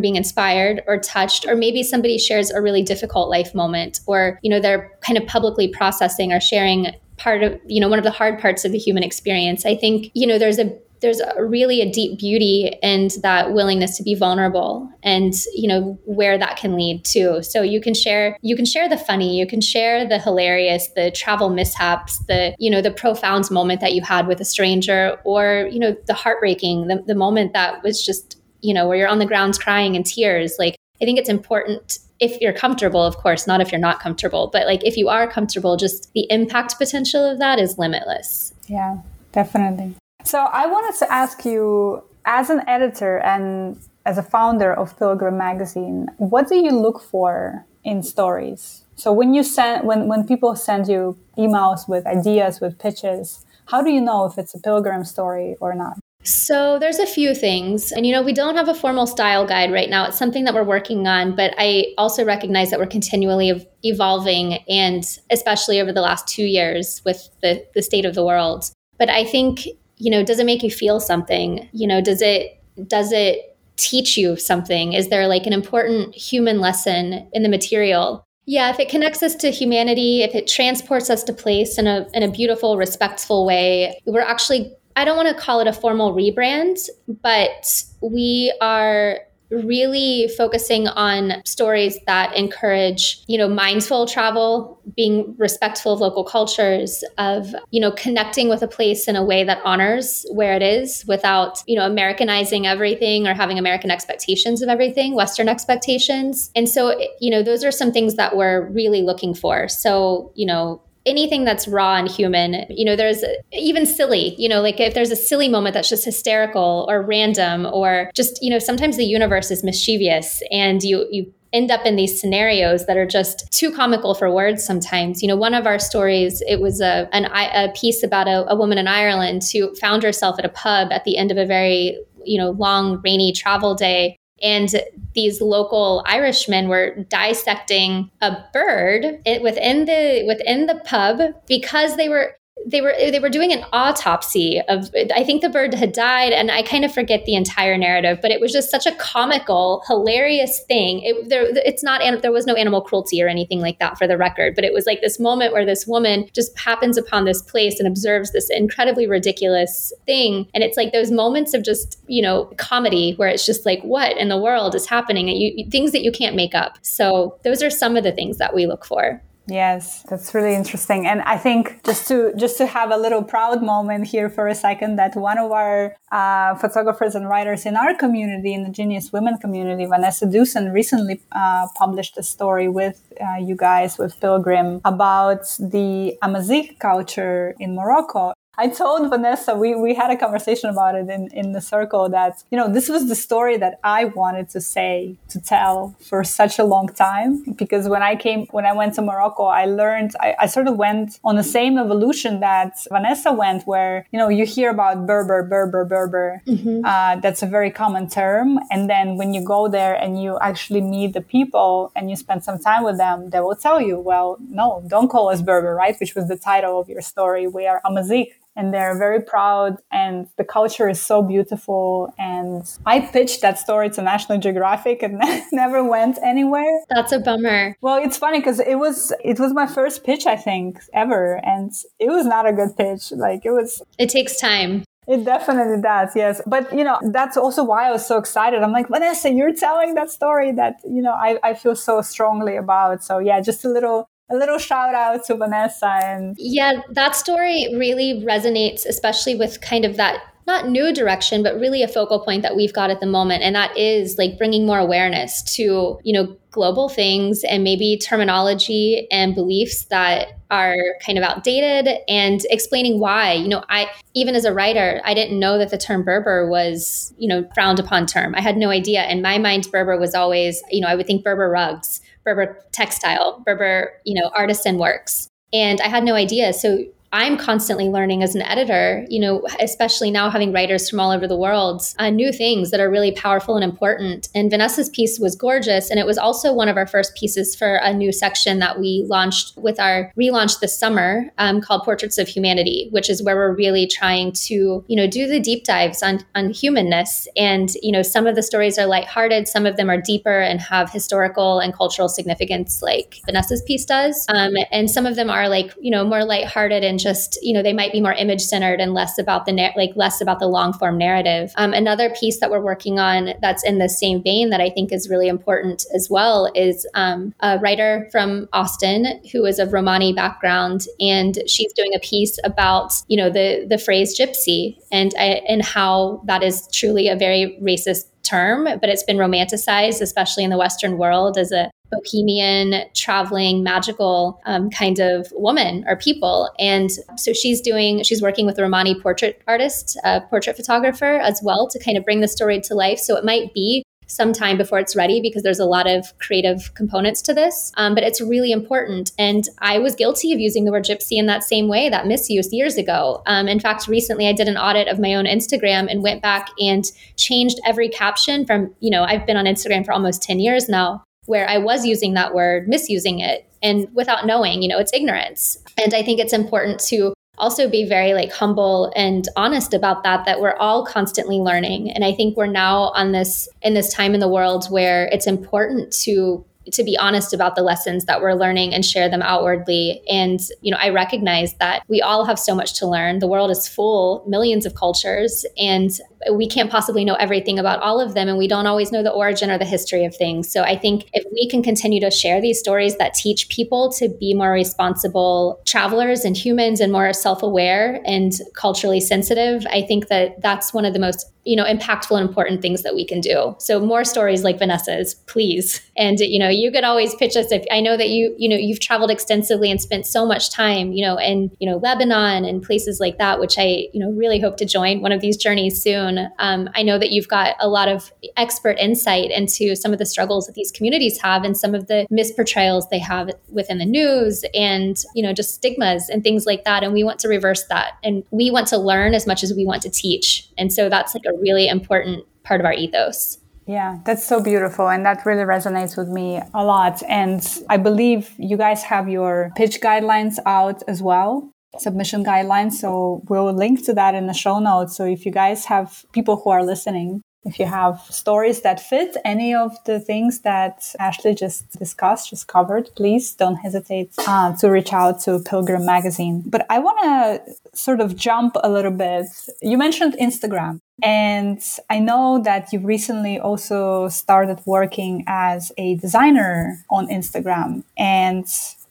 [0.00, 4.50] being inspired or touched or maybe somebody shares a really difficult life moment or you
[4.50, 8.10] know they're kind of publicly processing or sharing part of you know one of the
[8.10, 9.64] hard parts of the human experience.
[9.64, 13.96] I think you know there's a there's a really a deep beauty and that willingness
[13.96, 17.42] to be vulnerable and you know where that can lead to.
[17.42, 21.10] So you can share you can share the funny you can share the hilarious the
[21.10, 25.68] travel mishaps the you know the profound moment that you had with a stranger or
[25.70, 29.18] you know the heartbreaking the, the moment that was just you know where you're on
[29.18, 30.56] the ground crying in tears.
[30.58, 34.48] Like i think it's important if you're comfortable of course not if you're not comfortable
[34.50, 38.54] but like if you are comfortable just the impact potential of that is limitless.
[38.66, 38.98] Yeah
[39.32, 39.94] definitely
[40.26, 45.38] so I wanted to ask you, as an editor and as a founder of Pilgrim
[45.38, 48.84] Magazine, what do you look for in stories?
[48.96, 53.82] So when you send, when when people send you emails with ideas, with pitches, how
[53.82, 55.98] do you know if it's a pilgrim story or not?
[56.24, 57.92] So there's a few things.
[57.92, 60.06] And you know, we don't have a formal style guide right now.
[60.06, 65.04] It's something that we're working on, but I also recognize that we're continually evolving and
[65.30, 68.70] especially over the last 2 years with the the state of the world.
[68.98, 71.68] But I think, you know, does it make you feel something?
[71.72, 74.92] You know, does it does it teach you something?
[74.92, 78.24] Is there like an important human lesson in the material?
[78.46, 82.06] Yeah, if it connects us to humanity, if it transports us to place in a
[82.14, 86.14] in a beautiful, respectful way, we're actually I don't want to call it a formal
[86.14, 86.88] rebrand,
[87.22, 95.92] but we are really focusing on stories that encourage you know mindful travel being respectful
[95.92, 100.24] of local cultures of you know connecting with a place in a way that honors
[100.32, 105.48] where it is without you know americanizing everything or having american expectations of everything western
[105.48, 106.50] expectations.
[106.54, 109.68] And so you know those are some things that we're really looking for.
[109.68, 114.60] So you know anything that's raw and human you know there's even silly you know
[114.60, 118.58] like if there's a silly moment that's just hysterical or random or just you know
[118.58, 123.06] sometimes the universe is mischievous and you you end up in these scenarios that are
[123.06, 125.22] just too comical for words sometimes.
[125.22, 128.56] You know one of our stories it was a an, a piece about a, a
[128.56, 131.98] woman in ireland who found herself at a pub at the end of a very
[132.24, 134.68] you know long rainy travel day and
[135.14, 142.36] these local Irishmen were dissecting a bird within the within the pub because they were
[142.64, 146.50] they were they were doing an autopsy of I think the bird had died and
[146.50, 150.62] I kind of forget the entire narrative but it was just such a comical hilarious
[150.64, 151.00] thing.
[151.02, 154.16] It there it's not there was no animal cruelty or anything like that for the
[154.16, 157.78] record but it was like this moment where this woman just happens upon this place
[157.78, 160.48] and observes this incredibly ridiculous thing.
[160.54, 164.16] And it's like those moments of just you know comedy where it's just like what
[164.16, 165.28] in the world is happening?
[165.28, 166.78] And you things that you can't make up.
[166.82, 171.06] So those are some of the things that we look for Yes, that's really interesting.
[171.06, 174.54] And I think just to just to have a little proud moment here for a
[174.56, 179.12] second that one of our uh, photographers and writers in our community, in the Genius
[179.12, 184.80] Women community, Vanessa Dewson, recently uh, published a story with uh, you guys with Pilgrim
[184.84, 188.32] about the Amazigh culture in Morocco.
[188.58, 192.42] I told Vanessa, we, we had a conversation about it in, in the circle that,
[192.50, 196.58] you know, this was the story that I wanted to say, to tell for such
[196.58, 197.44] a long time.
[197.52, 200.76] Because when I came, when I went to Morocco, I learned, I, I sort of
[200.76, 205.42] went on the same evolution that Vanessa went, where, you know, you hear about Berber,
[205.42, 206.42] Berber, Berber.
[206.46, 206.84] Mm-hmm.
[206.84, 208.58] Uh, that's a very common term.
[208.70, 212.42] And then when you go there and you actually meet the people and you spend
[212.42, 215.94] some time with them, they will tell you, well, no, don't call us Berber, right?
[216.00, 217.46] Which was the title of your story.
[217.46, 223.00] We are Amazigh and they're very proud and the culture is so beautiful and i
[223.00, 225.20] pitched that story to national geographic and
[225.52, 229.66] never went anywhere that's a bummer well it's funny because it was it was my
[229.66, 233.82] first pitch i think ever and it was not a good pitch like it was
[233.98, 236.40] it takes time it definitely does, yes.
[236.46, 238.62] But you know, that's also why I was so excited.
[238.62, 242.56] I'm like, Vanessa, you're telling that story that, you know, I, I feel so strongly
[242.56, 243.04] about.
[243.04, 247.68] So yeah, just a little a little shout out to Vanessa and yeah, that story
[247.74, 252.42] really resonates, especially with kind of that not new direction, but really a focal point
[252.42, 253.42] that we've got at the moment.
[253.42, 259.08] And that is like bringing more awareness to, you know, global things and maybe terminology
[259.10, 263.32] and beliefs that are kind of outdated and explaining why.
[263.32, 267.12] You know, I, even as a writer, I didn't know that the term Berber was,
[267.18, 268.34] you know, frowned upon term.
[268.36, 269.06] I had no idea.
[269.08, 273.40] In my mind, Berber was always, you know, I would think Berber rugs Berber textile,
[273.46, 275.28] Berber, you know, artisan works.
[275.52, 276.52] And I had no idea.
[276.52, 281.10] So I'm constantly learning as an editor, you know, especially now having writers from all
[281.10, 284.28] over the world, uh, new things that are really powerful and important.
[284.34, 285.90] And Vanessa's piece was gorgeous.
[285.90, 289.04] And it was also one of our first pieces for a new section that we
[289.08, 293.54] launched with our relaunch this summer um, called Portraits of Humanity, which is where we're
[293.54, 297.28] really trying to, you know, do the deep dives on, on humanness.
[297.36, 300.60] And, you know, some of the stories are lighthearted, some of them are deeper and
[300.60, 304.26] have historical and cultural significance, like Vanessa's piece does.
[304.28, 307.62] Um, and some of them are like, you know, more lighthearted and just you know
[307.62, 310.46] they might be more image centered and less about the na- like less about the
[310.46, 311.52] long form narrative.
[311.56, 314.92] Um, another piece that we're working on that's in the same vein that i think
[314.92, 320.12] is really important as well is um, a writer from austin who is of romani
[320.12, 325.42] background and she's doing a piece about you know the the phrase gypsy and I,
[325.48, 330.50] and how that is truly a very racist term, but it's been romanticized, especially in
[330.50, 336.50] the Western world, as a bohemian, traveling, magical um, kind of woman or people.
[336.58, 341.40] And so she's doing, she's working with a Romani portrait artist, a portrait photographer as
[341.42, 342.98] well to kind of bring the story to life.
[342.98, 346.72] So it might be some time before it's ready because there's a lot of creative
[346.74, 347.72] components to this.
[347.76, 349.12] Um, but it's really important.
[349.18, 352.52] And I was guilty of using the word gypsy in that same way, that misuse
[352.52, 353.22] years ago.
[353.26, 356.50] Um, in fact, recently I did an audit of my own Instagram and went back
[356.60, 356.84] and
[357.16, 361.02] changed every caption from, you know, I've been on Instagram for almost 10 years now
[361.26, 365.58] where I was using that word, misusing it, and without knowing, you know, it's ignorance.
[365.76, 370.24] And I think it's important to also be very like humble and honest about that
[370.24, 374.14] that we're all constantly learning and i think we're now on this in this time
[374.14, 378.34] in the world where it's important to to be honest about the lessons that we're
[378.34, 380.02] learning and share them outwardly.
[380.08, 383.18] And, you know, I recognize that we all have so much to learn.
[383.18, 385.90] The world is full, millions of cultures, and
[386.32, 388.28] we can't possibly know everything about all of them.
[388.28, 390.50] And we don't always know the origin or the history of things.
[390.50, 394.08] So I think if we can continue to share these stories that teach people to
[394.08, 400.08] be more responsible travelers and humans and more self aware and culturally sensitive, I think
[400.08, 403.20] that that's one of the most you know impactful and important things that we can
[403.20, 403.54] do.
[403.58, 405.80] So more stories like vanessa's please.
[405.96, 408.56] And you know you could always pitch us if i know that you you know
[408.56, 412.62] you've traveled extensively and spent so much time you know in you know lebanon and
[412.62, 415.80] places like that which i you know really hope to join one of these journeys
[415.80, 416.28] soon.
[416.38, 420.06] Um, i know that you've got a lot of expert insight into some of the
[420.06, 424.44] struggles that these communities have and some of the misportrayals they have within the news
[424.54, 426.82] and you know just stigmas and things like that.
[426.82, 427.94] And we want to reverse that.
[428.02, 430.48] And we want to learn as much as we want to teach.
[430.58, 433.38] And so that's like a really important part of our ethos.
[433.66, 434.88] Yeah, that's so beautiful.
[434.88, 437.02] And that really resonates with me a lot.
[437.08, 442.74] And I believe you guys have your pitch guidelines out as well, submission guidelines.
[442.74, 444.96] So we'll link to that in the show notes.
[444.96, 449.16] So if you guys have people who are listening if you have stories that fit
[449.24, 454.68] any of the things that Ashley just discussed, just covered, please don't hesitate uh, to
[454.68, 456.42] reach out to Pilgrim Magazine.
[456.44, 459.26] But I want to sort of jump a little bit.
[459.62, 460.80] You mentioned Instagram.
[461.02, 467.84] And I know that you recently also started working as a designer on Instagram.
[467.98, 468.46] And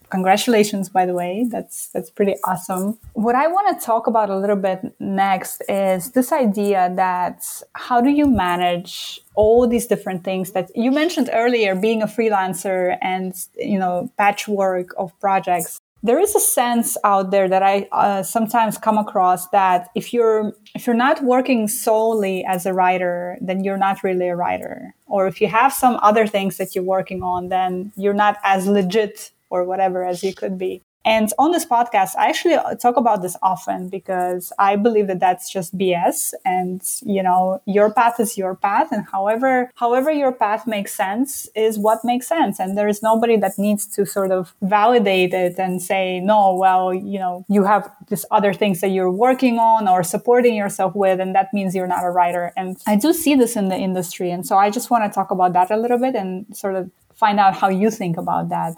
[0.09, 1.45] Congratulations, by the way.
[1.49, 2.97] That's that's pretty awesome.
[3.13, 8.01] What I want to talk about a little bit next is this idea that how
[8.01, 13.33] do you manage all these different things that you mentioned earlier, being a freelancer and
[13.57, 15.81] you know patchwork of projects.
[16.05, 20.53] There is a sense out there that I uh, sometimes come across that if you're
[20.75, 24.93] if you're not working solely as a writer, then you're not really a writer.
[25.07, 28.67] Or if you have some other things that you're working on, then you're not as
[28.67, 30.83] legit or whatever as you could be.
[31.05, 35.51] And on this podcast, I actually talk about this often because I believe that that's
[35.51, 36.33] just BS.
[36.43, 38.91] And, you know, your path is your path.
[38.91, 42.59] And however, however your path makes sense is what makes sense.
[42.59, 46.91] And there is nobody that needs to sort of validate it and say, no, well,
[46.91, 51.19] you know, you have this other things that you're working on or supporting yourself with.
[51.19, 52.51] And that means you're not a writer.
[52.57, 54.31] And I do see this in the industry.
[54.31, 56.89] And so I just want to talk about that a little bit and sort of
[57.15, 58.75] find out how you think about that.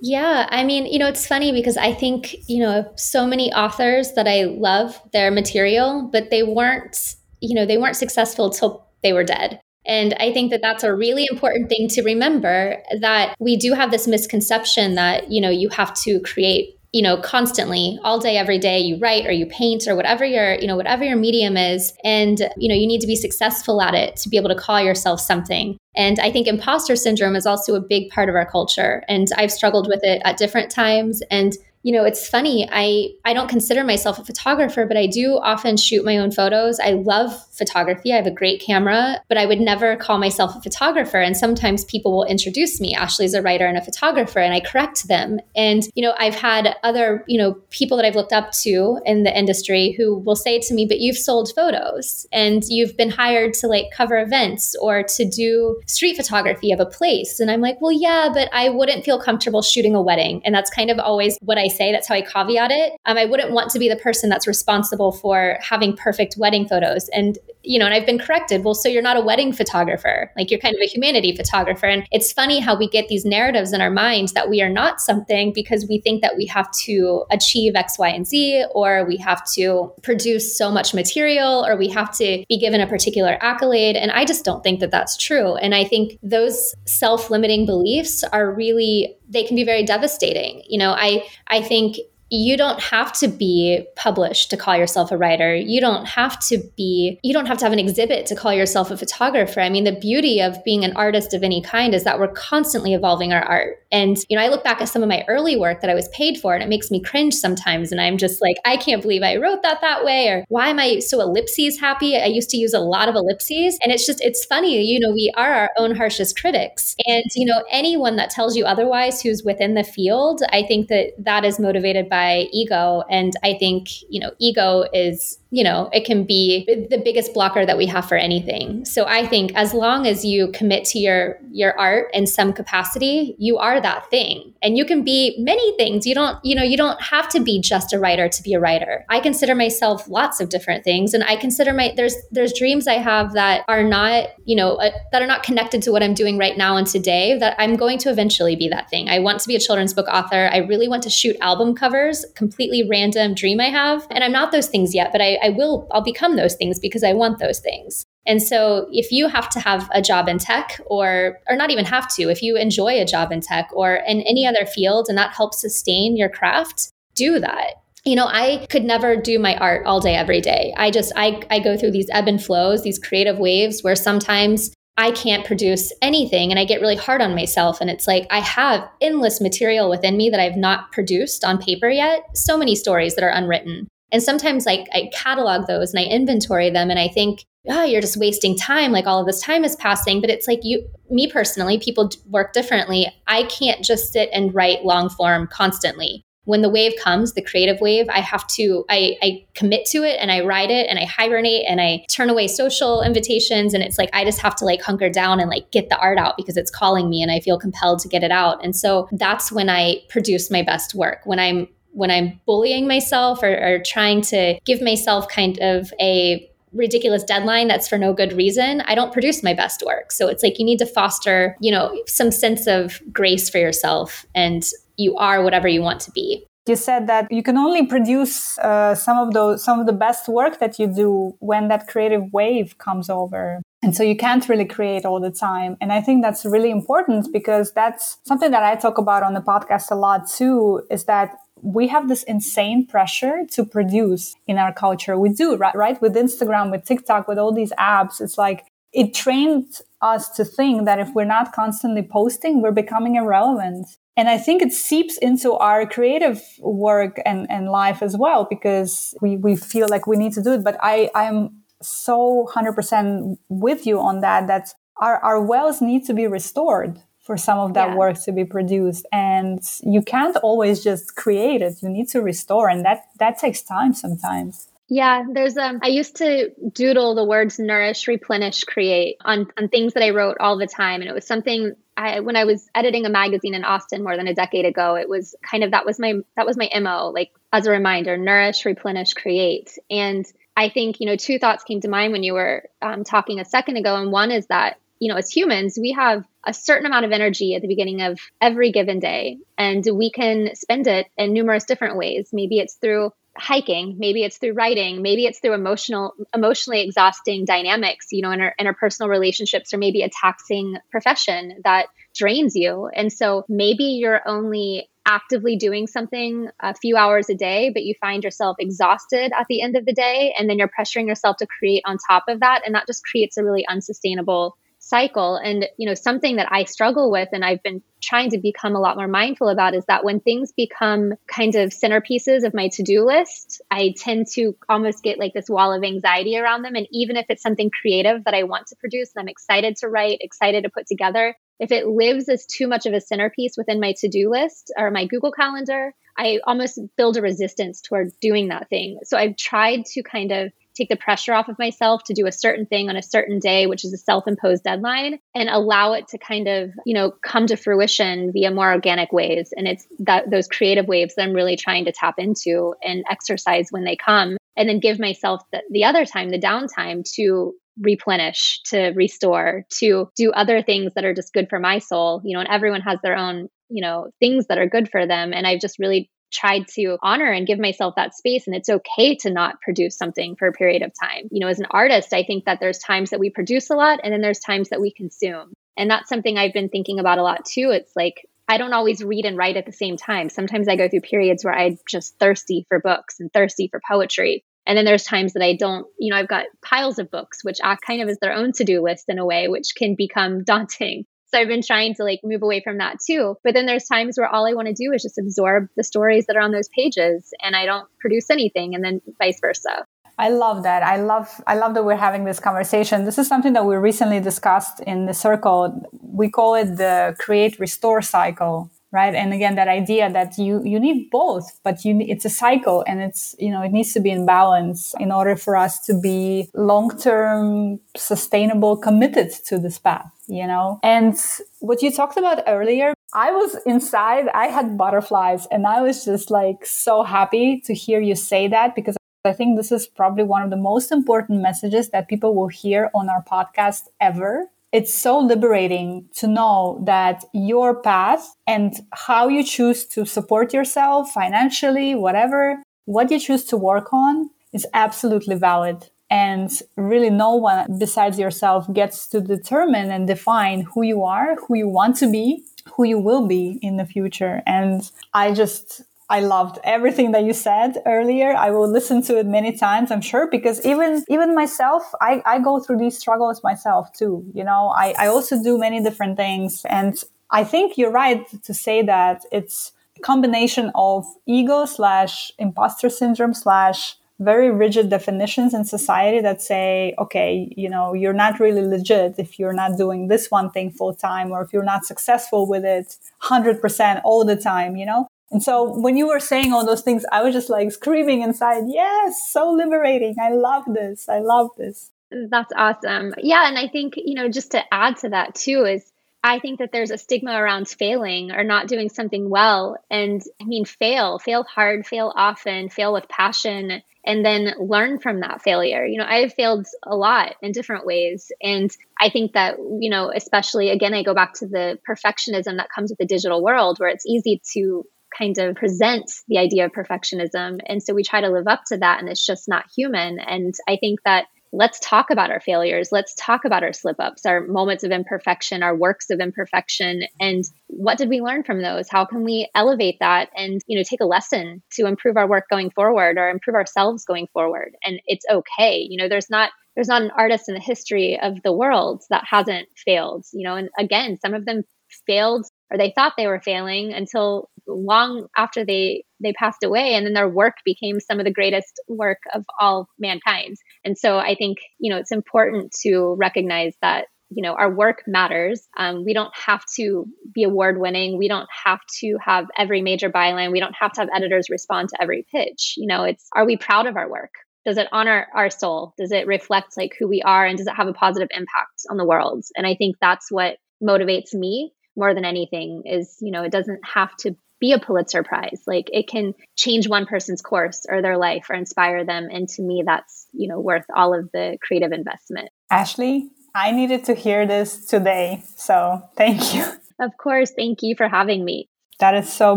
[0.00, 4.12] Yeah, I mean, you know, it's funny because I think, you know, so many authors
[4.12, 9.12] that I love their material, but they weren't, you know, they weren't successful till they
[9.12, 9.60] were dead.
[9.86, 13.90] And I think that that's a really important thing to remember that we do have
[13.90, 18.58] this misconception that, you know, you have to create you know constantly all day every
[18.58, 21.92] day you write or you paint or whatever your you know whatever your medium is
[22.04, 24.80] and you know you need to be successful at it to be able to call
[24.80, 29.04] yourself something and I think imposter syndrome is also a big part of our culture.
[29.08, 31.22] And I've struggled with it at different times.
[31.30, 31.52] And
[31.84, 35.76] you know it's funny i i don't consider myself a photographer but i do often
[35.76, 36.80] shoot my own photos.
[36.80, 38.12] I love photography.
[38.12, 41.18] I have a great camera but i would never call myself a photographer.
[41.18, 42.94] And sometimes people will introduce me.
[42.94, 45.38] Ashley's a writer and a photographer and i correct them.
[45.54, 49.22] And you know i've had other you know people that i've looked up to in
[49.22, 53.52] the industry who will say to me but you've sold photos and you've been hired
[53.54, 57.40] to like cover events or to do street photography of a place.
[57.40, 60.40] And i'm like well yeah but i wouldn't feel comfortable shooting a wedding.
[60.46, 61.92] And that's kind of always what i say.
[61.92, 62.92] That's how I caveat it.
[63.06, 67.08] Um, I wouldn't want to be the person that's responsible for having perfect wedding photos.
[67.10, 68.62] And you know, and I've been corrected.
[68.62, 70.30] Well, so you're not a wedding photographer.
[70.36, 71.86] Like you're kind of a humanity photographer.
[71.86, 75.00] And it's funny how we get these narratives in our minds that we are not
[75.00, 79.16] something because we think that we have to achieve X, Y, and Z, or we
[79.16, 83.96] have to produce so much material, or we have to be given a particular accolade.
[83.96, 85.54] And I just don't think that that's true.
[85.56, 90.62] And I think those self limiting beliefs are really, they can be very devastating.
[90.68, 91.98] You know, I, I think
[92.30, 95.54] you don't have to be published to call yourself a writer.
[95.54, 98.90] You don't have to be, you don't have to have an exhibit to call yourself
[98.90, 99.60] a photographer.
[99.60, 102.94] I mean, the beauty of being an artist of any kind is that we're constantly
[102.94, 103.78] evolving our art.
[103.92, 106.08] And, you know, I look back at some of my early work that I was
[106.08, 107.92] paid for and it makes me cringe sometimes.
[107.92, 110.28] And I'm just like, I can't believe I wrote that that way.
[110.28, 112.16] Or why am I so ellipses happy?
[112.16, 113.78] I used to use a lot of ellipses.
[113.82, 116.96] And it's just, it's funny, you know, we are our own harshest critics.
[117.06, 121.12] And, you know, anyone that tells you otherwise who's within the field, I think that
[121.18, 122.13] that is motivated by
[122.52, 123.02] ego.
[123.10, 127.64] And I think, you know, ego is you know, it can be the biggest blocker
[127.64, 128.84] that we have for anything.
[128.84, 133.36] So I think as long as you commit to your your art in some capacity,
[133.38, 134.52] you are that thing.
[134.62, 136.08] And you can be many things.
[136.08, 138.58] You don't, you know, you don't have to be just a writer to be a
[138.58, 139.04] writer.
[139.08, 142.94] I consider myself lots of different things and I consider my there's there's dreams I
[142.94, 146.36] have that are not, you know, uh, that are not connected to what I'm doing
[146.36, 149.08] right now and today that I'm going to eventually be that thing.
[149.08, 150.50] I want to be a children's book author.
[150.52, 152.03] I really want to shoot album covers,
[152.34, 154.06] completely random dream I have.
[154.10, 157.04] And I'm not those things yet, but I I will, I'll become those things because
[157.04, 158.04] I want those things.
[158.26, 161.84] And so if you have to have a job in tech or or not even
[161.84, 165.18] have to, if you enjoy a job in tech or in any other field and
[165.18, 167.82] that helps sustain your craft, do that.
[168.04, 170.74] You know, I could never do my art all day every day.
[170.76, 174.72] I just I I go through these ebb and flows, these creative waves where sometimes
[174.96, 177.80] I can't produce anything and I get really hard on myself.
[177.80, 181.88] And it's like I have endless material within me that I've not produced on paper
[181.88, 182.24] yet.
[182.36, 183.88] So many stories that are unwritten.
[184.12, 188.00] And sometimes like I catalog those and I inventory them and I think, oh, you're
[188.00, 188.92] just wasting time.
[188.92, 190.20] Like all of this time is passing.
[190.20, 193.12] But it's like you, me personally, people work differently.
[193.26, 196.24] I can't just sit and write long form constantly.
[196.44, 200.18] When the wave comes, the creative wave, I have to, I, I commit to it
[200.20, 203.74] and I ride it and I hibernate and I turn away social invitations.
[203.74, 206.18] And it's like, I just have to like hunker down and like get the art
[206.18, 208.62] out because it's calling me and I feel compelled to get it out.
[208.64, 213.40] And so that's when I produce my best work, when I'm when I'm bullying myself
[213.42, 218.32] or, or trying to give myself kind of a ridiculous deadline that's for no good
[218.32, 220.12] reason, I don't produce my best work.
[220.12, 224.26] So it's like you need to foster, you know, some sense of grace for yourself
[224.34, 224.64] and
[224.96, 226.46] you are whatever you want to be.
[226.66, 230.28] You said that you can only produce uh, some of those, some of the best
[230.28, 233.60] work that you do when that creative wave comes over.
[233.82, 235.76] And so you can't really create all the time.
[235.82, 239.42] And I think that's really important because that's something that I talk about on the
[239.42, 244.72] podcast a lot too, is that we have this insane pressure to produce in our
[244.72, 245.18] culture.
[245.18, 245.74] We do, right?
[245.74, 246.00] Right?
[246.00, 250.84] With Instagram, with TikTok, with all these apps, it's like it trains us to think
[250.84, 253.86] that if we're not constantly posting, we're becoming irrelevant.
[254.16, 259.14] And I think it seeps into our creative work and, and life as well, because
[259.20, 260.62] we, we feel like we need to do it.
[260.62, 266.14] But I, I'm so 100% with you on that, that our, our wells need to
[266.14, 267.96] be restored for some of that yeah.
[267.96, 272.68] work to be produced and you can't always just create it you need to restore
[272.68, 277.58] and that that takes time sometimes yeah, there's um I used to doodle the words
[277.58, 281.26] nourish, replenish, create on on things that I wrote all the time and it was
[281.26, 284.96] something I when I was editing a magazine in Austin more than a decade ago,
[284.96, 288.16] it was kind of that was my that was my MO, like as a reminder,
[288.16, 289.78] nourish, replenish, create.
[289.90, 293.40] And I think, you know, two thoughts came to mind when you were um, talking
[293.40, 293.96] a second ago.
[293.96, 297.54] And one is that you know, as humans, we have a certain amount of energy
[297.54, 301.96] at the beginning of every given day, and we can spend it in numerous different
[301.96, 302.30] ways.
[302.32, 308.06] Maybe it's through hiking maybe it's through writing maybe it's through emotional emotionally exhausting dynamics
[308.12, 312.88] you know in our interpersonal relationships or maybe a taxing profession that drains you.
[312.94, 317.94] And so maybe you're only actively doing something a few hours a day but you
[318.00, 321.46] find yourself exhausted at the end of the day and then you're pressuring yourself to
[321.46, 322.62] create on top of that.
[322.64, 325.36] And that just creates a really unsustainable cycle.
[325.36, 328.80] And, you know, something that I struggle with and I've been trying to become a
[328.80, 332.82] lot more mindful about is that when things become kind of centerpieces of my to
[332.82, 336.74] do list, I tend to almost get like this wall of anxiety around them.
[336.74, 339.88] And even if it's something creative that I want to produce and I'm excited to
[339.88, 343.80] write, excited to put together, if it lives as too much of a centerpiece within
[343.80, 348.48] my to do list or my Google Calendar, I almost build a resistance toward doing
[348.48, 349.00] that thing.
[349.04, 352.32] So I've tried to kind of take the pressure off of myself to do a
[352.32, 356.08] certain thing on a certain day, which is a self imposed deadline, and allow it
[356.08, 359.52] to kind of, you know, come to fruition via more organic ways.
[359.56, 363.68] And it's that those creative waves that I'm really trying to tap into and exercise
[363.70, 364.36] when they come.
[364.56, 370.08] And then give myself the, the other time, the downtime to replenish, to restore, to
[370.16, 373.00] do other things that are just good for my soul, you know, and everyone has
[373.02, 375.32] their own, you know, things that are good for them.
[375.32, 378.46] And I've just really tried to honor and give myself that space.
[378.46, 381.28] And it's okay to not produce something for a period of time.
[381.30, 384.00] You know, as an artist, I think that there's times that we produce a lot
[384.02, 385.52] and then there's times that we consume.
[385.76, 387.70] And that's something I've been thinking about a lot too.
[387.70, 390.28] It's like, I don't always read and write at the same time.
[390.28, 394.44] Sometimes I go through periods where I'm just thirsty for books and thirsty for poetry.
[394.66, 397.58] And then there's times that I don't, you know, I've got piles of books, which
[397.62, 400.44] act kind of as their own to do list in a way, which can become
[400.46, 401.04] daunting.
[401.34, 403.36] So I've been trying to like move away from that too.
[403.42, 406.26] But then there's times where all I want to do is just absorb the stories
[406.26, 409.84] that are on those pages and I don't produce anything and then vice versa.
[410.16, 410.84] I love that.
[410.84, 413.04] I love I love that we're having this conversation.
[413.04, 415.90] This is something that we recently discussed in the circle.
[416.02, 419.14] We call it the create restore cycle right?
[419.14, 423.02] And again that idea that you you need both but you it's a cycle and
[423.02, 426.48] it's you know it needs to be in balance in order for us to be
[426.54, 430.80] long term sustainable committed to this path you know?
[430.82, 431.20] And
[431.60, 436.30] what you talked about earlier i was inside i had butterflies and i was just
[436.30, 440.42] like so happy to hear you say that because I think this is probably one
[440.42, 445.20] of the most important messages that people will hear on our podcast ever it's so
[445.20, 452.60] liberating to know that your path and how you choose to support yourself financially, whatever,
[452.84, 455.88] what you choose to work on is absolutely valid.
[456.10, 461.56] And really, no one besides yourself gets to determine and define who you are, who
[461.56, 462.42] you want to be,
[462.74, 464.42] who you will be in the future.
[464.44, 468.34] And I just I loved everything that you said earlier.
[468.36, 472.38] I will listen to it many times, I'm sure, because even even myself, I, I
[472.40, 474.24] go through these struggles myself too.
[474.34, 476.64] You know, I, I also do many different things.
[476.68, 482.90] And I think you're right to say that it's a combination of ego slash imposter
[482.90, 488.62] syndrome slash very rigid definitions in society that say, okay, you know, you're not really
[488.62, 492.46] legit if you're not doing this one thing full time or if you're not successful
[492.48, 495.08] with it 100% all the time, you know?
[495.30, 498.64] And so when you were saying all those things, I was just like screaming inside,
[498.68, 500.14] yes, so liberating.
[500.20, 501.08] I love this.
[501.08, 501.90] I love this.
[502.10, 503.14] That's awesome.
[503.18, 503.48] Yeah.
[503.48, 505.90] And I think, you know, just to add to that too, is
[506.22, 509.76] I think that there's a stigma around failing or not doing something well.
[509.90, 515.20] And I mean, fail, fail hard, fail often, fail with passion, and then learn from
[515.20, 515.84] that failure.
[515.84, 518.30] You know, I have failed a lot in different ways.
[518.40, 518.70] And
[519.00, 522.90] I think that, you know, especially again, I go back to the perfectionism that comes
[522.90, 524.86] with the digital world where it's easy to
[525.16, 527.60] kind of present the idea of perfectionism.
[527.66, 530.18] And so we try to live up to that, and it's just not human.
[530.18, 532.88] And I think that let's talk about our failures.
[532.90, 537.44] Let's talk about our slip ups, our moments of imperfection, our works of imperfection, and
[537.68, 538.88] what did we learn from those?
[538.88, 542.44] How can we elevate that and, you know, take a lesson to improve our work
[542.50, 544.72] going forward or improve ourselves going forward?
[544.84, 545.86] And it's okay.
[545.88, 549.22] You know, there's not there's not an artist in the history of the world that
[549.28, 551.62] hasn't failed, you know, and again, some of them
[552.04, 557.04] failed or they thought they were failing until long after they they passed away and
[557.04, 560.56] then their work became some of the greatest work of all mankind.
[560.84, 565.02] And so i think you know it's important to recognize that you know our work
[565.06, 565.66] matters.
[565.76, 570.10] Um, we don't have to be award winning we don't have to have every major
[570.10, 570.52] byline.
[570.52, 572.74] We don't have to have editors respond to every pitch.
[572.76, 574.32] You know it's are we proud of our work?
[574.66, 575.92] Does it honor our soul?
[575.98, 578.96] Does it reflect like who we are and does it have a positive impact on
[578.96, 579.44] the world?
[579.56, 583.80] And i think that's what motivates me more than anything is, you know, it doesn't
[583.84, 585.62] have to be a Pulitzer Prize.
[585.66, 589.28] Like it can change one person's course or their life or inspire them.
[589.30, 592.48] And to me, that's, you know, worth all of the creative investment.
[592.70, 595.42] Ashley, I needed to hear this today.
[595.56, 596.64] So thank you.
[597.00, 597.50] Of course.
[597.50, 598.68] Thank you for having me.
[599.00, 599.56] That is so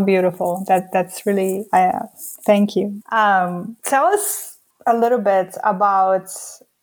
[0.00, 0.64] beautiful.
[0.66, 2.06] That that's really uh,
[2.44, 3.00] thank you.
[3.12, 6.26] Um, tell us a little bit about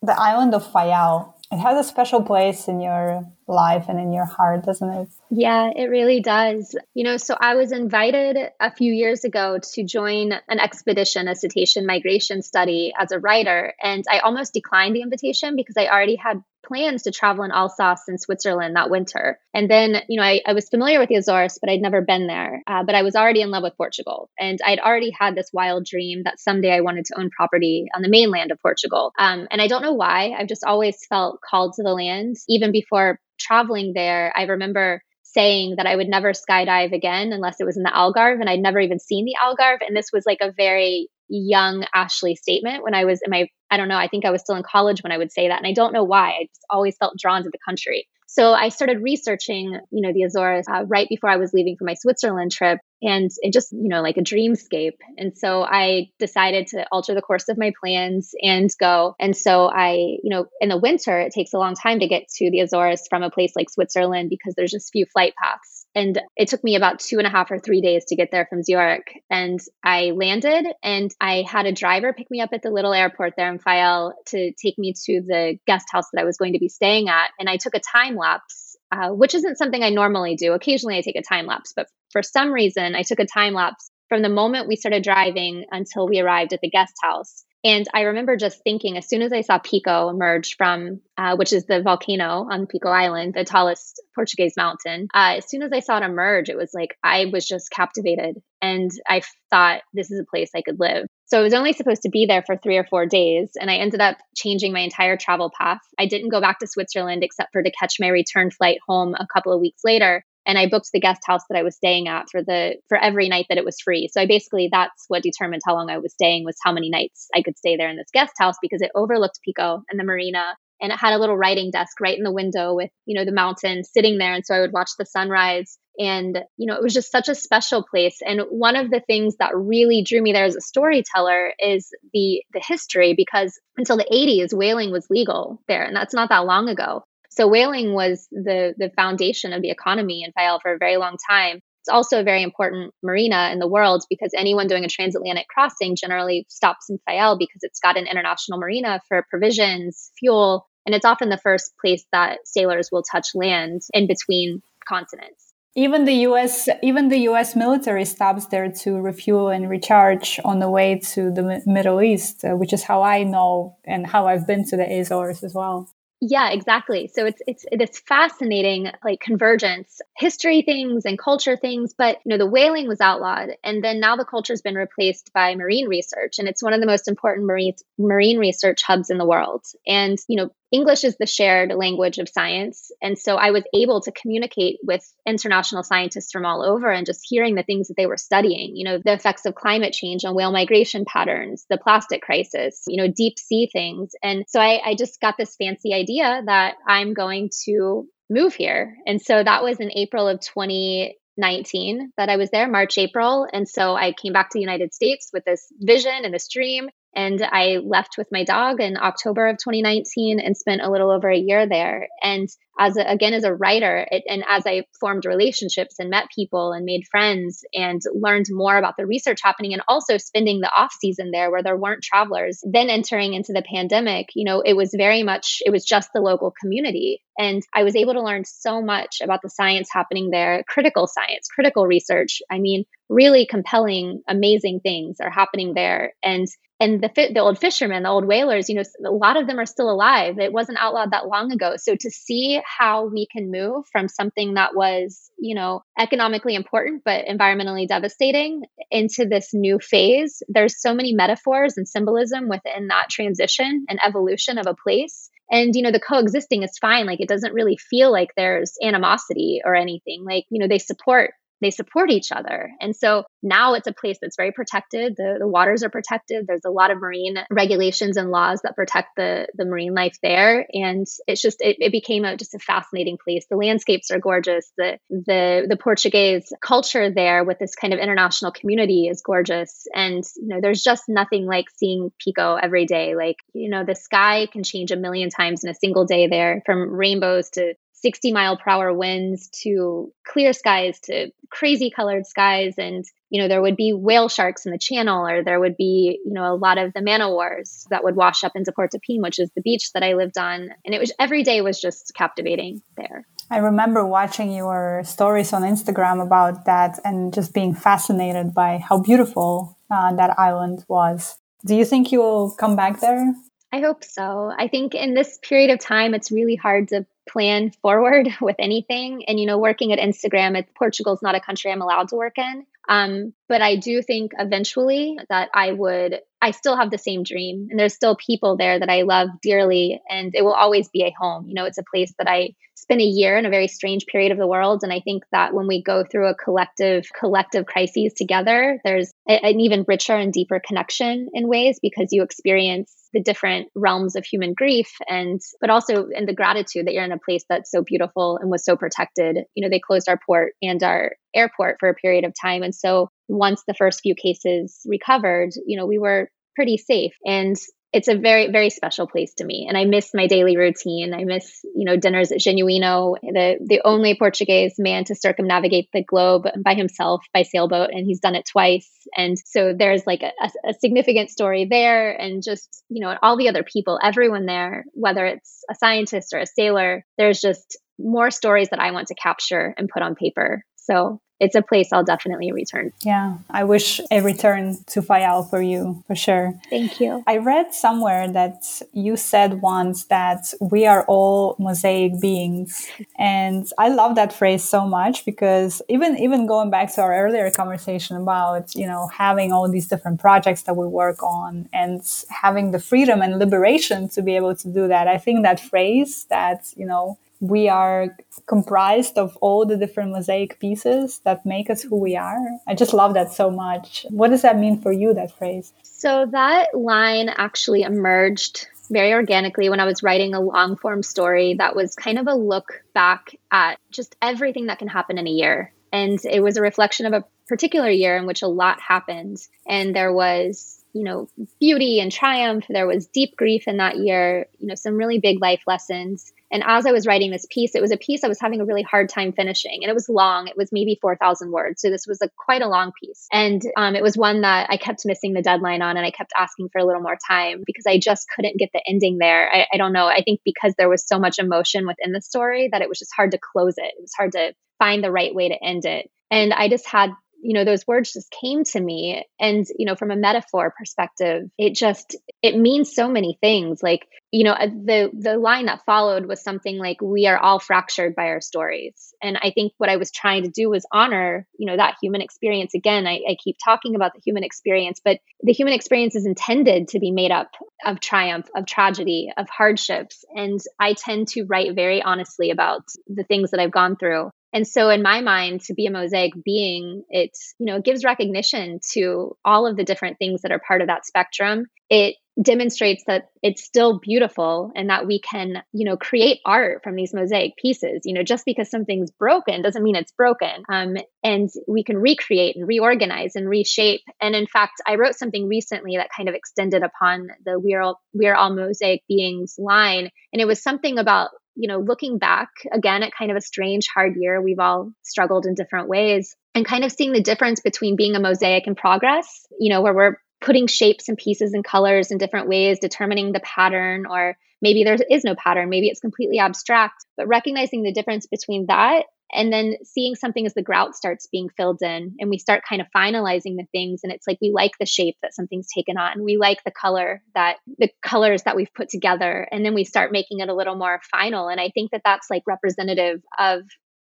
[0.02, 1.34] the island of Fayal.
[1.56, 5.08] It has a special place in your life and in your heart, doesn't it?
[5.30, 6.76] Yeah, it really does.
[6.94, 11.36] You know, so I was invited a few years ago to join an expedition, a
[11.36, 13.74] cetacean migration study as a writer.
[13.82, 18.08] And I almost declined the invitation because I already had plans to travel in Alsace
[18.08, 19.40] and Switzerland that winter.
[19.54, 22.28] And then, you know, I, I was familiar with the Azores, but I'd never been
[22.28, 22.62] there.
[22.68, 24.30] Uh, but I was already in love with Portugal.
[24.40, 28.02] And I'd already had this wild dream that someday I wanted to own property on
[28.02, 29.12] the mainland of Portugal.
[29.18, 30.34] Um, and I don't know why.
[30.38, 35.76] I've just always felt called to the land, even before traveling there, I remember saying
[35.78, 38.80] that I would never skydive again unless it was in the Algarve, and I'd never
[38.80, 39.86] even seen the Algarve.
[39.86, 43.78] And this was like a very young Ashley statement when I was in my, I
[43.78, 45.58] don't know, I think I was still in college when I would say that.
[45.58, 46.30] And I don't know why.
[46.30, 48.08] I just always felt drawn to the country.
[48.28, 51.86] So I started researching, you know, the Azores uh, right before I was leaving for
[51.86, 54.98] my Switzerland trip and it just, you know, like a dreamscape.
[55.18, 59.16] And so I decided to alter the course of my plans and go.
[59.22, 62.28] And so I, you know, in the winter, it takes a long time to get
[62.36, 65.85] to the Azores from a place like Switzerland because there's just few flight paths.
[65.96, 68.46] And it took me about two and a half or three days to get there
[68.50, 69.24] from Zurich.
[69.30, 73.34] And I landed and I had a driver pick me up at the little airport
[73.38, 76.60] there in Fayal to take me to the guest house that I was going to
[76.60, 77.30] be staying at.
[77.40, 80.54] And I took a time lapse uh, which isn't something I normally do.
[80.54, 83.90] Occasionally I take a time lapse, but for some reason I took a time lapse
[84.10, 87.44] from the moment we started driving until we arrived at the guest house.
[87.66, 91.52] And I remember just thinking, as soon as I saw Pico emerge from, uh, which
[91.52, 95.80] is the volcano on Pico Island, the tallest Portuguese mountain, uh, as soon as I
[95.80, 98.36] saw it emerge, it was like I was just captivated.
[98.62, 101.08] And I thought, this is a place I could live.
[101.26, 103.54] So I was only supposed to be there for three or four days.
[103.60, 105.82] And I ended up changing my entire travel path.
[105.98, 109.26] I didn't go back to Switzerland except for to catch my return flight home a
[109.34, 112.30] couple of weeks later and I booked the guest house that I was staying at
[112.30, 114.10] for the for every night that it was free.
[114.12, 117.28] So I basically that's what determined how long I was staying was how many nights
[117.36, 120.56] I could stay there in this guest house because it overlooked Pico and the marina
[120.82, 123.32] and it had a little writing desk right in the window with you know the
[123.32, 124.34] mountain sitting there.
[124.34, 127.36] And so I would watch the sunrise and you know it was just such a
[127.36, 128.20] special place.
[128.26, 132.44] And one of the things that really drew me there as a storyteller is the
[132.54, 136.70] the history because until the 80s whaling was legal there and that's not that long
[136.70, 137.04] ago
[137.36, 141.18] so whaling was the the foundation of the economy in Fayal for a very long
[141.30, 141.60] time.
[141.82, 145.96] It's also a very important marina in the world because anyone doing a transatlantic crossing
[145.96, 151.06] generally stops in Fayal because it's got an international marina for provisions, fuel, and it's
[151.06, 155.54] often the first place that sailors will touch land in between continents.
[155.76, 160.70] Even the US even the US military stops there to refuel and recharge on the
[160.70, 164.64] way to the Middle East, uh, which is how I know and how I've been
[164.70, 165.90] to the Azores as well.
[166.28, 167.08] Yeah, exactly.
[167.14, 172.38] So it's it's it's fascinating like convergence, history things and culture things, but you know
[172.38, 176.48] the whaling was outlawed and then now the culture's been replaced by marine research and
[176.48, 179.66] it's one of the most important marine marine research hubs in the world.
[179.86, 182.92] And you know English is the shared language of science.
[183.02, 187.22] And so I was able to communicate with international scientists from all over and just
[187.24, 190.36] hearing the things that they were studying, you know, the effects of climate change on
[190.36, 194.12] whale migration patterns, the plastic crisis, you know, deep sea things.
[194.22, 198.98] And so I, I just got this fancy idea that I'm going to move here.
[199.08, 203.48] And so that was in April of 2019 that I was there, March, April.
[203.52, 206.90] And so I came back to the United States with this vision and this dream.
[207.16, 211.30] And I left with my dog in October of 2019 and spent a little over
[211.30, 212.10] a year there.
[212.22, 216.26] And as a, again as a writer, it, and as I formed relationships and met
[216.36, 220.72] people and made friends and learned more about the research happening, and also spending the
[220.76, 222.62] off season there where there weren't travelers.
[222.64, 226.22] Then entering into the pandemic, you know, it was very much it was just the
[226.22, 230.64] local community, and I was able to learn so much about the science happening there,
[230.68, 232.42] critical science, critical research.
[232.52, 236.46] I mean, really compelling, amazing things are happening there, and
[236.86, 239.66] and the the old fishermen, the old whalers, you know, a lot of them are
[239.66, 240.38] still alive.
[240.38, 241.76] It wasn't outlawed that long ago.
[241.78, 247.02] So to see how we can move from something that was, you know, economically important
[247.04, 253.10] but environmentally devastating into this new phase, there's so many metaphors and symbolism within that
[253.10, 257.30] transition and evolution of a place and you know the coexisting is fine like it
[257.30, 261.32] doesn't really feel like there's animosity or anything like you know they support
[261.62, 262.70] they support each other.
[262.82, 265.16] And so now it's a place that's very protected.
[265.18, 266.46] The, the waters are protected.
[266.48, 270.66] There's a lot of marine regulations and laws that protect the, the marine life there.
[270.74, 273.46] And it's just, it, it became a, just a fascinating place.
[273.50, 274.72] The landscapes are gorgeous.
[274.78, 279.88] The, the, the Portuguese culture there with this kind of international community is gorgeous.
[279.94, 283.16] And, you know, there's just nothing like seeing Pico every day.
[283.16, 286.62] Like, you know, the sky can change a million times in a single day there
[286.66, 292.76] from rainbows to 60 mile per hour winds to clear skies to crazy colored skies.
[292.78, 296.20] And you know there would be whale sharks in the channel or there would be
[296.24, 299.40] you know a lot of the man-o-wars that would wash up into Porto Pim which
[299.40, 300.70] is the beach that I lived on.
[300.86, 303.26] And it was every day was just captivating there.
[303.50, 309.00] I remember watching your stories on Instagram about that and just being fascinated by how
[309.00, 311.38] beautiful uh, that island was.
[311.66, 313.34] Do you think you will come back there?
[313.72, 314.54] I hope so.
[314.58, 319.26] I think in this period of time, it's really hard to plan forward with anything.
[319.28, 322.38] And, you know, working at Instagram, it, Portugal's not a country I'm allowed to work
[322.38, 322.66] in.
[322.88, 327.68] Um, but I do think eventually that I would, I still have the same dream.
[327.70, 330.02] And there's still people there that I love dearly.
[330.10, 331.48] And it will always be a home.
[331.48, 332.56] You know, it's a place that I
[332.86, 334.82] spent a year in a very strange period of the world.
[334.84, 339.60] And I think that when we go through a collective, collective crises together, there's an
[339.60, 344.54] even richer and deeper connection in ways because you experience the different realms of human
[344.54, 348.38] grief and but also in the gratitude that you're in a place that's so beautiful
[348.40, 351.94] and was so protected you know they closed our port and our airport for a
[351.94, 356.28] period of time and so once the first few cases recovered you know we were
[356.56, 357.56] pretty safe and
[357.96, 359.66] it's a very very special place to me.
[359.70, 361.14] And i miss my daily routine.
[361.14, 366.04] I miss you know dinners at genuino the the only portuguese man to circumnavigate the
[366.04, 368.90] globe by himself by sailboat and he's done it twice.
[369.16, 370.32] And so there's like a,
[370.70, 375.26] a significant story there and just you know all the other people everyone there whether
[375.26, 379.74] it's a scientist or a sailor there's just more stories that i want to capture
[379.78, 380.66] and put on paper.
[380.76, 382.94] So it's a place I'll definitely return.
[383.04, 386.54] Yeah, I wish a return to Fayal for you, for sure.
[386.70, 387.24] Thank you.
[387.28, 388.64] I read somewhere that
[388.94, 392.88] you said once that we are all mosaic beings.
[393.18, 397.50] And I love that phrase so much because even even going back to our earlier
[397.50, 402.72] conversation about, you know, having all these different projects that we work on and having
[402.72, 405.08] the freedom and liberation to be able to do that.
[405.08, 408.16] I think that phrase that, you know, we are
[408.46, 412.40] comprised of all the different mosaic pieces that make us who we are.
[412.68, 414.06] I just love that so much.
[414.10, 415.74] What does that mean for you, that phrase?
[415.84, 421.56] So, that line actually emerged very organically when I was writing a long form story
[421.56, 425.32] that was kind of a look back at just everything that can happen in a
[425.32, 425.74] year.
[425.92, 429.38] And it was a reflection of a particular year in which a lot happened.
[429.68, 431.28] And there was you know
[431.60, 435.42] beauty and triumph there was deep grief in that year you know some really big
[435.42, 438.40] life lessons and as I was writing this piece, it was a piece I was
[438.40, 440.48] having a really hard time finishing, and it was long.
[440.48, 443.28] It was maybe four thousand words, so this was a quite a long piece.
[443.30, 446.32] And um, it was one that I kept missing the deadline on, and I kept
[446.34, 449.52] asking for a little more time because I just couldn't get the ending there.
[449.54, 450.08] I, I don't know.
[450.08, 453.12] I think because there was so much emotion within the story that it was just
[453.14, 453.94] hard to close it.
[453.98, 456.10] It was hard to find the right way to end it.
[456.32, 457.12] And I just had
[457.46, 459.24] you know those words just came to me.
[459.40, 463.84] And you know from a metaphor perspective it just it means so many things.
[463.84, 467.60] Like you know uh, the the line that followed was something like we are all
[467.60, 469.14] fractured by our stories.
[469.22, 472.22] And i think what i was trying to do was honor you know that human
[472.22, 472.74] experience.
[472.74, 476.90] Again I, I keep talking about the human experience but the human experience is intended
[476.90, 477.52] to be made up
[477.86, 480.26] of triumph of tragedy of hardships.
[480.36, 484.66] And i tend to write very honestly about the things that i've gone through and
[484.66, 488.80] so in my mind, to be a mosaic being, it's, you know, it gives recognition
[488.94, 491.66] to all of the different things that are part of that spectrum.
[491.90, 496.96] It demonstrates that it's still beautiful and that we can, you know, create art from
[496.96, 498.04] these mosaic pieces.
[498.06, 500.64] You know, just because something's broken doesn't mean it's broken.
[500.70, 504.04] Um, and we can recreate and reorganize and reshape.
[504.22, 507.82] And in fact, I wrote something recently that kind of extended upon the "We are
[507.82, 512.18] all, we are all mosaic beings" line, and it was something about you know, looking
[512.18, 516.36] back again at kind of a strange, hard year, we've all struggled in different ways
[516.54, 519.94] and kind of seeing the difference between being a mosaic in progress, you know, where
[519.94, 524.84] we're putting shapes and pieces and colors in different ways, determining the pattern, or maybe
[524.84, 529.52] there is no pattern, maybe it's completely abstract, but recognizing the difference between that and
[529.52, 532.88] then seeing something as the grout starts being filled in and we start kind of
[532.96, 536.38] finalizing the things and it's like we like the shape that something's taken on we
[536.38, 540.40] like the color that the colors that we've put together and then we start making
[540.40, 543.62] it a little more final and i think that that's like representative of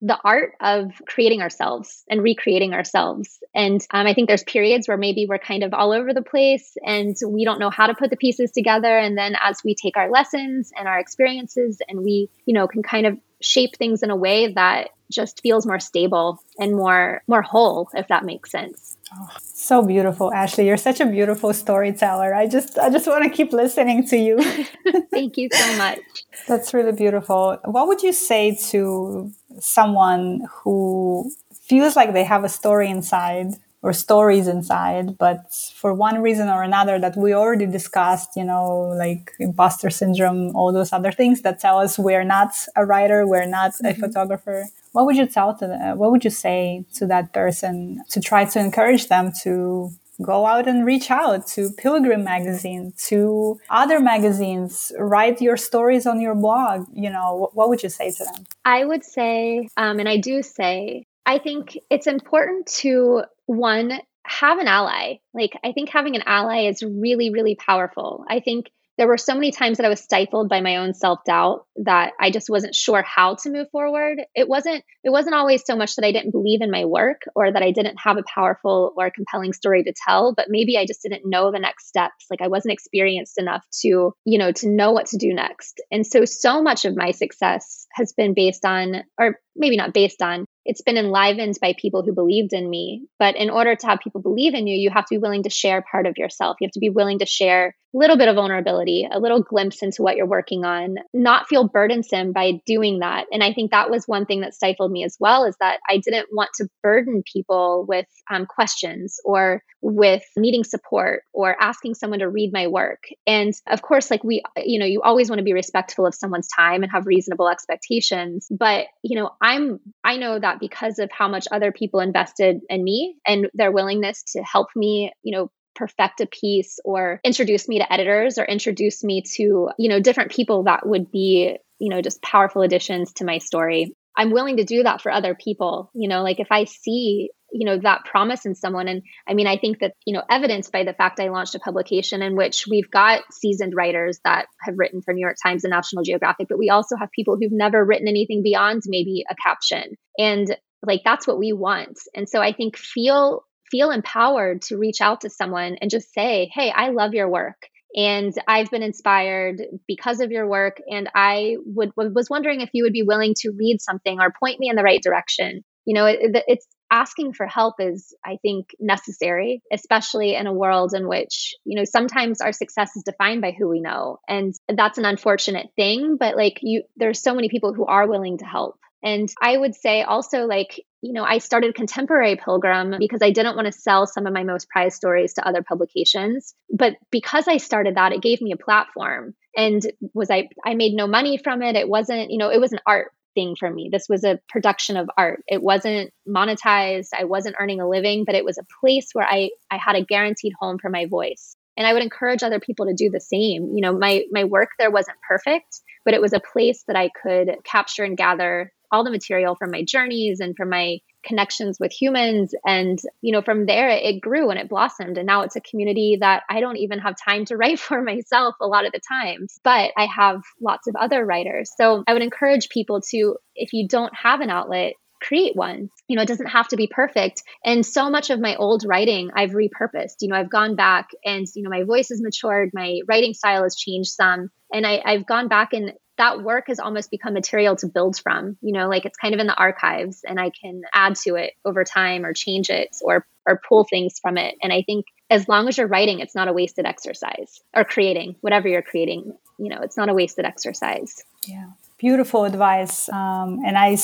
[0.00, 3.42] the art of creating ourselves and recreating ourselves.
[3.54, 6.76] And um, I think there's periods where maybe we're kind of all over the place
[6.84, 8.96] and we don't know how to put the pieces together.
[8.96, 12.82] And then as we take our lessons and our experiences and we, you know, can
[12.82, 17.42] kind of shape things in a way that just feels more stable and more more
[17.42, 18.96] whole if that makes sense.
[19.14, 20.66] Oh, so beautiful ashley.
[20.66, 22.34] You're such a beautiful storyteller.
[22.34, 24.38] I just i just want to keep listening to you.
[25.10, 26.00] Thank you so much.
[26.46, 27.58] That's really beautiful.
[27.64, 33.92] What would you say to someone who feels like they have a story inside or
[33.92, 39.32] stories inside but for one reason or another that we already discussed you know like
[39.38, 43.72] imposter syndrome all those other things that tell us we're not a writer we're not
[43.72, 43.86] mm-hmm.
[43.86, 48.02] a photographer what would you tell to them, what would you say to that person
[48.10, 53.60] to try to encourage them to go out and reach out to Pilgrim magazine, to
[53.70, 56.86] other magazines, write your stories on your blog.
[56.92, 58.46] You know, what, what would you say to them?
[58.64, 64.58] I would say, um, and I do say, I think it's important to one, have
[64.58, 65.16] an ally.
[65.32, 68.24] Like, I think having an ally is really, really powerful.
[68.28, 68.66] I think
[68.98, 72.30] there were so many times that I was stifled by my own self-doubt that I
[72.30, 74.18] just wasn't sure how to move forward.
[74.34, 77.50] It wasn't it wasn't always so much that I didn't believe in my work or
[77.50, 81.02] that I didn't have a powerful or compelling story to tell, but maybe I just
[81.02, 82.26] didn't know the next steps.
[82.28, 85.80] Like I wasn't experienced enough to, you know, to know what to do next.
[85.92, 90.22] And so so much of my success has been based on or maybe not based
[90.22, 93.06] on it's been enlivened by people who believed in me.
[93.18, 95.50] But in order to have people believe in you, you have to be willing to
[95.50, 96.58] share part of yourself.
[96.60, 100.02] You have to be willing to share little bit of vulnerability, a little glimpse into
[100.02, 103.26] what you're working on, not feel burdensome by doing that.
[103.32, 105.98] And I think that was one thing that stifled me as well is that I
[105.98, 112.18] didn't want to burden people with um, questions or with needing support or asking someone
[112.18, 113.04] to read my work.
[113.26, 116.48] And of course, like we, you know, you always want to be respectful of someone's
[116.48, 118.48] time and have reasonable expectations.
[118.50, 122.84] But, you know, I'm, I know that because of how much other people invested in
[122.84, 127.78] me and their willingness to help me, you know, perfect a piece or introduce me
[127.78, 132.02] to editors or introduce me to, you know, different people that would be, you know,
[132.02, 133.94] just powerful additions to my story.
[134.16, 135.90] I'm willing to do that for other people.
[135.94, 138.88] You know, like if I see, you know, that promise in someone.
[138.88, 141.60] And I mean, I think that, you know, evidenced by the fact I launched a
[141.60, 145.70] publication in which we've got seasoned writers that have written for New York Times and
[145.70, 149.94] National Geographic, but we also have people who've never written anything beyond maybe a caption.
[150.18, 151.98] And like that's what we want.
[152.14, 156.50] And so I think feel feel empowered to reach out to someone and just say,
[156.52, 157.68] Hey, I love your work.
[157.96, 160.80] And I've been inspired because of your work.
[160.90, 164.60] And I would was wondering if you would be willing to read something or point
[164.60, 165.64] me in the right direction.
[165.86, 170.94] You know, it, it's asking for help is, I think, necessary, especially in a world
[170.94, 174.18] in which, you know, sometimes our success is defined by who we know.
[174.28, 176.16] And that's an unfortunate thing.
[176.18, 178.78] But like you, there's so many people who are willing to help.
[179.02, 183.54] And I would say also, like, you know, I started Contemporary Pilgrim because I didn't
[183.54, 186.54] want to sell some of my most prized stories to other publications.
[186.70, 189.34] But because I started that, it gave me a platform.
[189.56, 189.80] And
[190.12, 191.76] was I, I made no money from it.
[191.76, 193.90] It wasn't, you know, it was an art thing for me.
[193.92, 195.42] This was a production of art.
[195.46, 197.08] It wasn't monetized.
[197.16, 200.04] I wasn't earning a living, but it was a place where I, I had a
[200.04, 201.54] guaranteed home for my voice.
[201.76, 203.70] And I would encourage other people to do the same.
[203.72, 207.08] You know, my my work there wasn't perfect, but it was a place that I
[207.22, 211.92] could capture and gather all the material from my journeys and from my connections with
[211.92, 215.60] humans and you know from there it grew and it blossomed and now it's a
[215.60, 219.00] community that i don't even have time to write for myself a lot of the
[219.08, 223.72] times but i have lots of other writers so i would encourage people to if
[223.72, 225.90] you don't have an outlet create one.
[226.06, 227.42] You know, it doesn't have to be perfect.
[227.64, 230.16] And so much of my old writing I've repurposed.
[230.20, 233.62] You know, I've gone back and, you know, my voice has matured, my writing style
[233.62, 234.50] has changed some.
[234.72, 238.56] And I, I've gone back and that work has almost become material to build from.
[238.60, 241.54] You know, like it's kind of in the archives and I can add to it
[241.64, 244.56] over time or change it or or pull things from it.
[244.62, 248.36] And I think as long as you're writing, it's not a wasted exercise or creating,
[248.42, 251.24] whatever you're creating, you know, it's not a wasted exercise.
[251.46, 253.98] Yeah beautiful advice um, and I,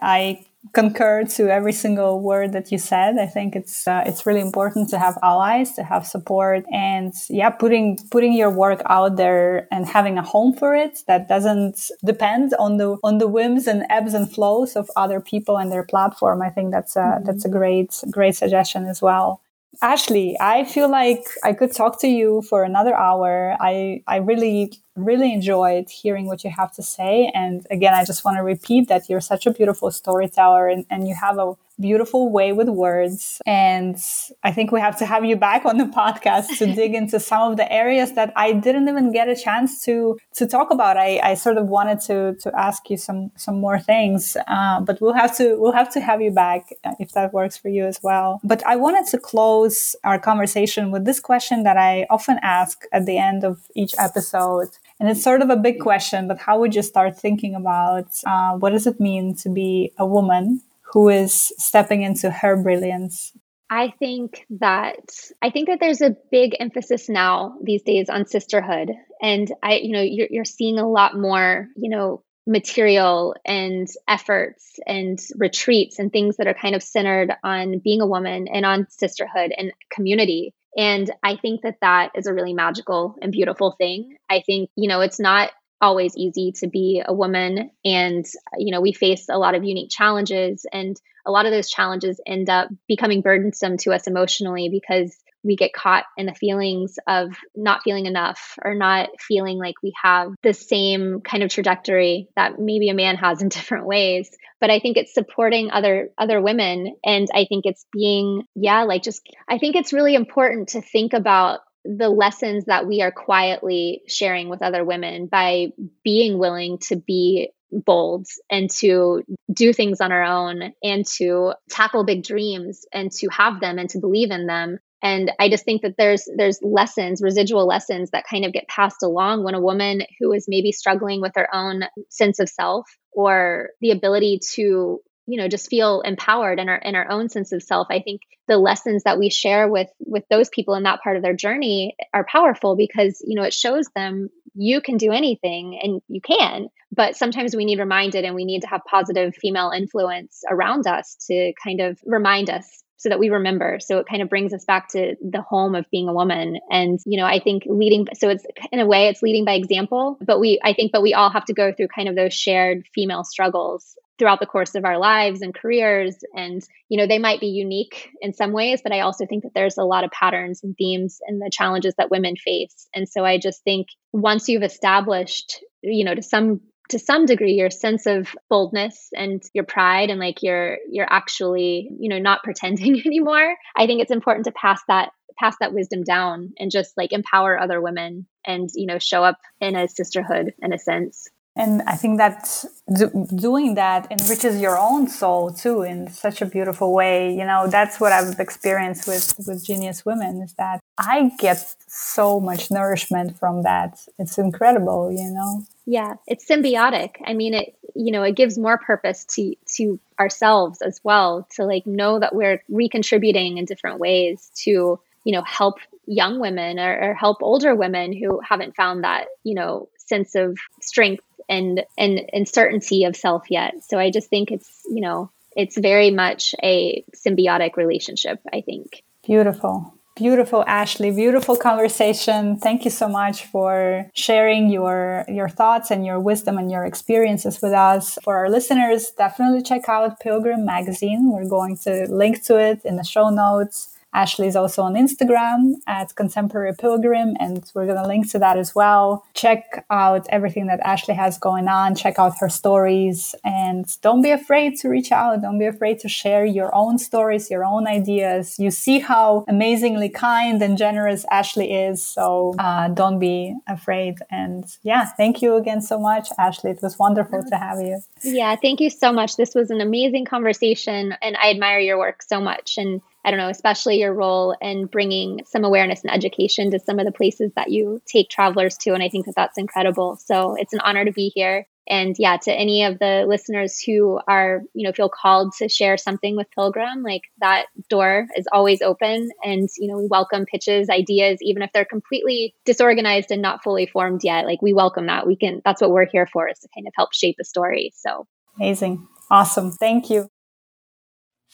[0.00, 3.18] I concur to every single word that you said.
[3.18, 7.50] I think it's uh, it's really important to have allies, to have support, and yeah,
[7.50, 12.54] putting putting your work out there and having a home for it that doesn't depend
[12.58, 16.42] on the on the whims and ebbs and flows of other people and their platform.
[16.42, 17.24] I think that's a mm-hmm.
[17.24, 19.42] that's a great great suggestion as well.
[19.80, 23.56] Ashley, I feel like I could talk to you for another hour.
[23.58, 27.30] I, I really, really enjoyed hearing what you have to say.
[27.34, 31.08] And again, I just want to repeat that you're such a beautiful storyteller and, and
[31.08, 33.40] you have a beautiful way with words.
[33.46, 33.96] And
[34.42, 37.50] I think we have to have you back on the podcast to dig into some
[37.50, 40.96] of the areas that I didn't even get a chance to to talk about.
[40.96, 45.00] I, I sort of wanted to to ask you some some more things, uh, but
[45.00, 47.84] we'll have to we'll have to have you back uh, if that works for you
[47.84, 48.40] as well.
[48.44, 53.06] But I wanted to close our conversation with this question that I often ask at
[53.06, 54.68] the end of each episode.
[55.02, 58.52] And it's sort of a big question, but how would you start thinking about uh,
[58.52, 60.60] what does it mean to be a woman
[60.92, 63.32] who is stepping into her brilliance?
[63.68, 65.00] I think that
[65.42, 69.90] I think that there's a big emphasis now these days on sisterhood, and I, you
[69.90, 76.12] know, you're, you're seeing a lot more, you know, material and efforts and retreats and
[76.12, 80.54] things that are kind of centered on being a woman and on sisterhood and community.
[80.76, 84.16] And I think that that is a really magical and beautiful thing.
[84.30, 85.50] I think, you know, it's not
[85.82, 88.24] always easy to be a woman and
[88.56, 90.96] you know we face a lot of unique challenges and
[91.26, 95.72] a lot of those challenges end up becoming burdensome to us emotionally because we get
[95.72, 100.54] caught in the feelings of not feeling enough or not feeling like we have the
[100.54, 104.30] same kind of trajectory that maybe a man has in different ways.
[104.60, 106.96] But i think it's supporting other other women.
[107.04, 111.12] And i think it's being yeah like just i think it's really important to think
[111.12, 115.68] about the lessons that we are quietly sharing with other women by
[116.04, 119.22] being willing to be bold and to
[119.52, 123.88] do things on our own and to tackle big dreams and to have them and
[123.90, 128.24] to believe in them and i just think that there's there's lessons residual lessons that
[128.28, 131.82] kind of get passed along when a woman who is maybe struggling with her own
[132.08, 136.94] sense of self or the ability to you know just feel empowered in our in
[136.94, 140.48] our own sense of self i think the lessons that we share with with those
[140.48, 144.28] people in that part of their journey are powerful because you know it shows them
[144.54, 148.60] you can do anything and you can but sometimes we need reminded and we need
[148.60, 153.30] to have positive female influence around us to kind of remind us so that we
[153.30, 153.78] remember.
[153.80, 156.60] So it kind of brings us back to the home of being a woman.
[156.70, 160.18] And, you know, I think leading, so it's in a way, it's leading by example,
[160.24, 162.86] but we, I think, but we all have to go through kind of those shared
[162.94, 167.40] female struggles throughout the course of our lives and careers and you know they might
[167.40, 170.60] be unique in some ways but i also think that there's a lot of patterns
[170.62, 174.62] and themes and the challenges that women face and so i just think once you've
[174.62, 180.10] established you know to some to some degree your sense of boldness and your pride
[180.10, 183.56] and like you're you're actually you know not pretending anymore.
[183.76, 187.58] I think it's important to pass that pass that wisdom down and just like empower
[187.58, 191.96] other women and you know show up in a sisterhood in a sense and I
[191.96, 192.64] think that
[192.96, 197.34] do, doing that enriches your own soul too in such a beautiful way.
[197.34, 202.40] You know, that's what I've experienced with, with Genius Women is that I get so
[202.40, 203.98] much nourishment from that.
[204.18, 205.64] It's incredible, you know?
[205.84, 207.16] Yeah, it's symbiotic.
[207.26, 211.64] I mean, it, you know, it gives more purpose to, to ourselves as well to
[211.64, 217.10] like know that we're recontributing in different ways to, you know, help young women or,
[217.10, 222.20] or help older women who haven't found that, you know, sense of strength and and
[222.32, 223.74] and certainty of self yet.
[223.84, 228.40] So I just think it's you know it's very much a symbiotic relationship.
[228.52, 229.02] I think.
[229.24, 229.94] Beautiful.
[230.14, 231.10] Beautiful, Ashley.
[231.10, 232.58] Beautiful conversation.
[232.58, 237.62] Thank you so much for sharing your your thoughts and your wisdom and your experiences
[237.62, 238.18] with us.
[238.22, 241.30] For our listeners, definitely check out Pilgrim Magazine.
[241.32, 243.91] We're going to link to it in the show notes.
[244.14, 248.58] Ashley is also on Instagram at Contemporary Pilgrim, and we're going to link to that
[248.58, 249.24] as well.
[249.34, 254.30] Check out everything that Ashley has going on, check out her stories, and don't be
[254.30, 255.40] afraid to reach out.
[255.40, 258.58] Don't be afraid to share your own stories, your own ideas.
[258.58, 264.18] You see how amazingly kind and generous Ashley is, so uh, don't be afraid.
[264.30, 266.72] And yeah, thank you again so much, Ashley.
[266.72, 268.00] It was wonderful to have you.
[268.22, 269.36] Yeah, thank you so much.
[269.36, 272.76] This was an amazing conversation, and I admire your work so much.
[272.76, 276.98] And I don't know, especially your role in bringing some awareness and education to some
[276.98, 278.94] of the places that you take travelers to.
[278.94, 280.16] And I think that that's incredible.
[280.16, 281.66] So it's an honor to be here.
[281.88, 285.96] And yeah, to any of the listeners who are, you know, feel called to share
[285.96, 289.30] something with Pilgrim, like that door is always open.
[289.42, 293.86] And, you know, we welcome pitches, ideas, even if they're completely disorganized and not fully
[293.86, 294.46] formed yet.
[294.46, 295.26] Like we welcome that.
[295.26, 297.92] We can, that's what we're here for is to kind of help shape a story.
[297.96, 299.08] So amazing.
[299.30, 299.72] Awesome.
[299.72, 300.28] Thank you.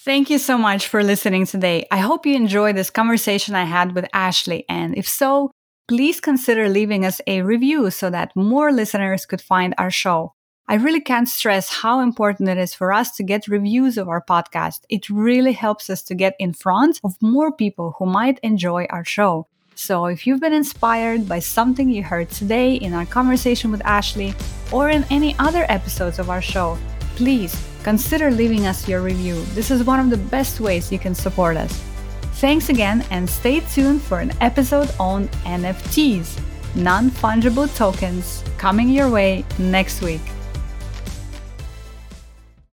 [0.05, 1.85] Thank you so much for listening today.
[1.91, 4.65] I hope you enjoyed this conversation I had with Ashley.
[4.69, 5.51] And if so,
[5.89, 10.35] please consider leaving us a review so that more listeners could find our show.
[10.69, 14.25] I really can't stress how important it is for us to get reviews of our
[14.25, 14.83] podcast.
[14.89, 19.05] It really helps us to get in front of more people who might enjoy our
[19.05, 19.49] show.
[19.75, 24.33] So if you've been inspired by something you heard today in our conversation with Ashley
[24.71, 26.79] or in any other episodes of our show,
[27.17, 29.43] please consider leaving us your review.
[29.55, 31.73] This is one of the best ways you can support us.
[32.35, 36.39] Thanks again and stay tuned for an episode on NFTs,
[36.75, 40.23] non fungible tokens, coming your way next week.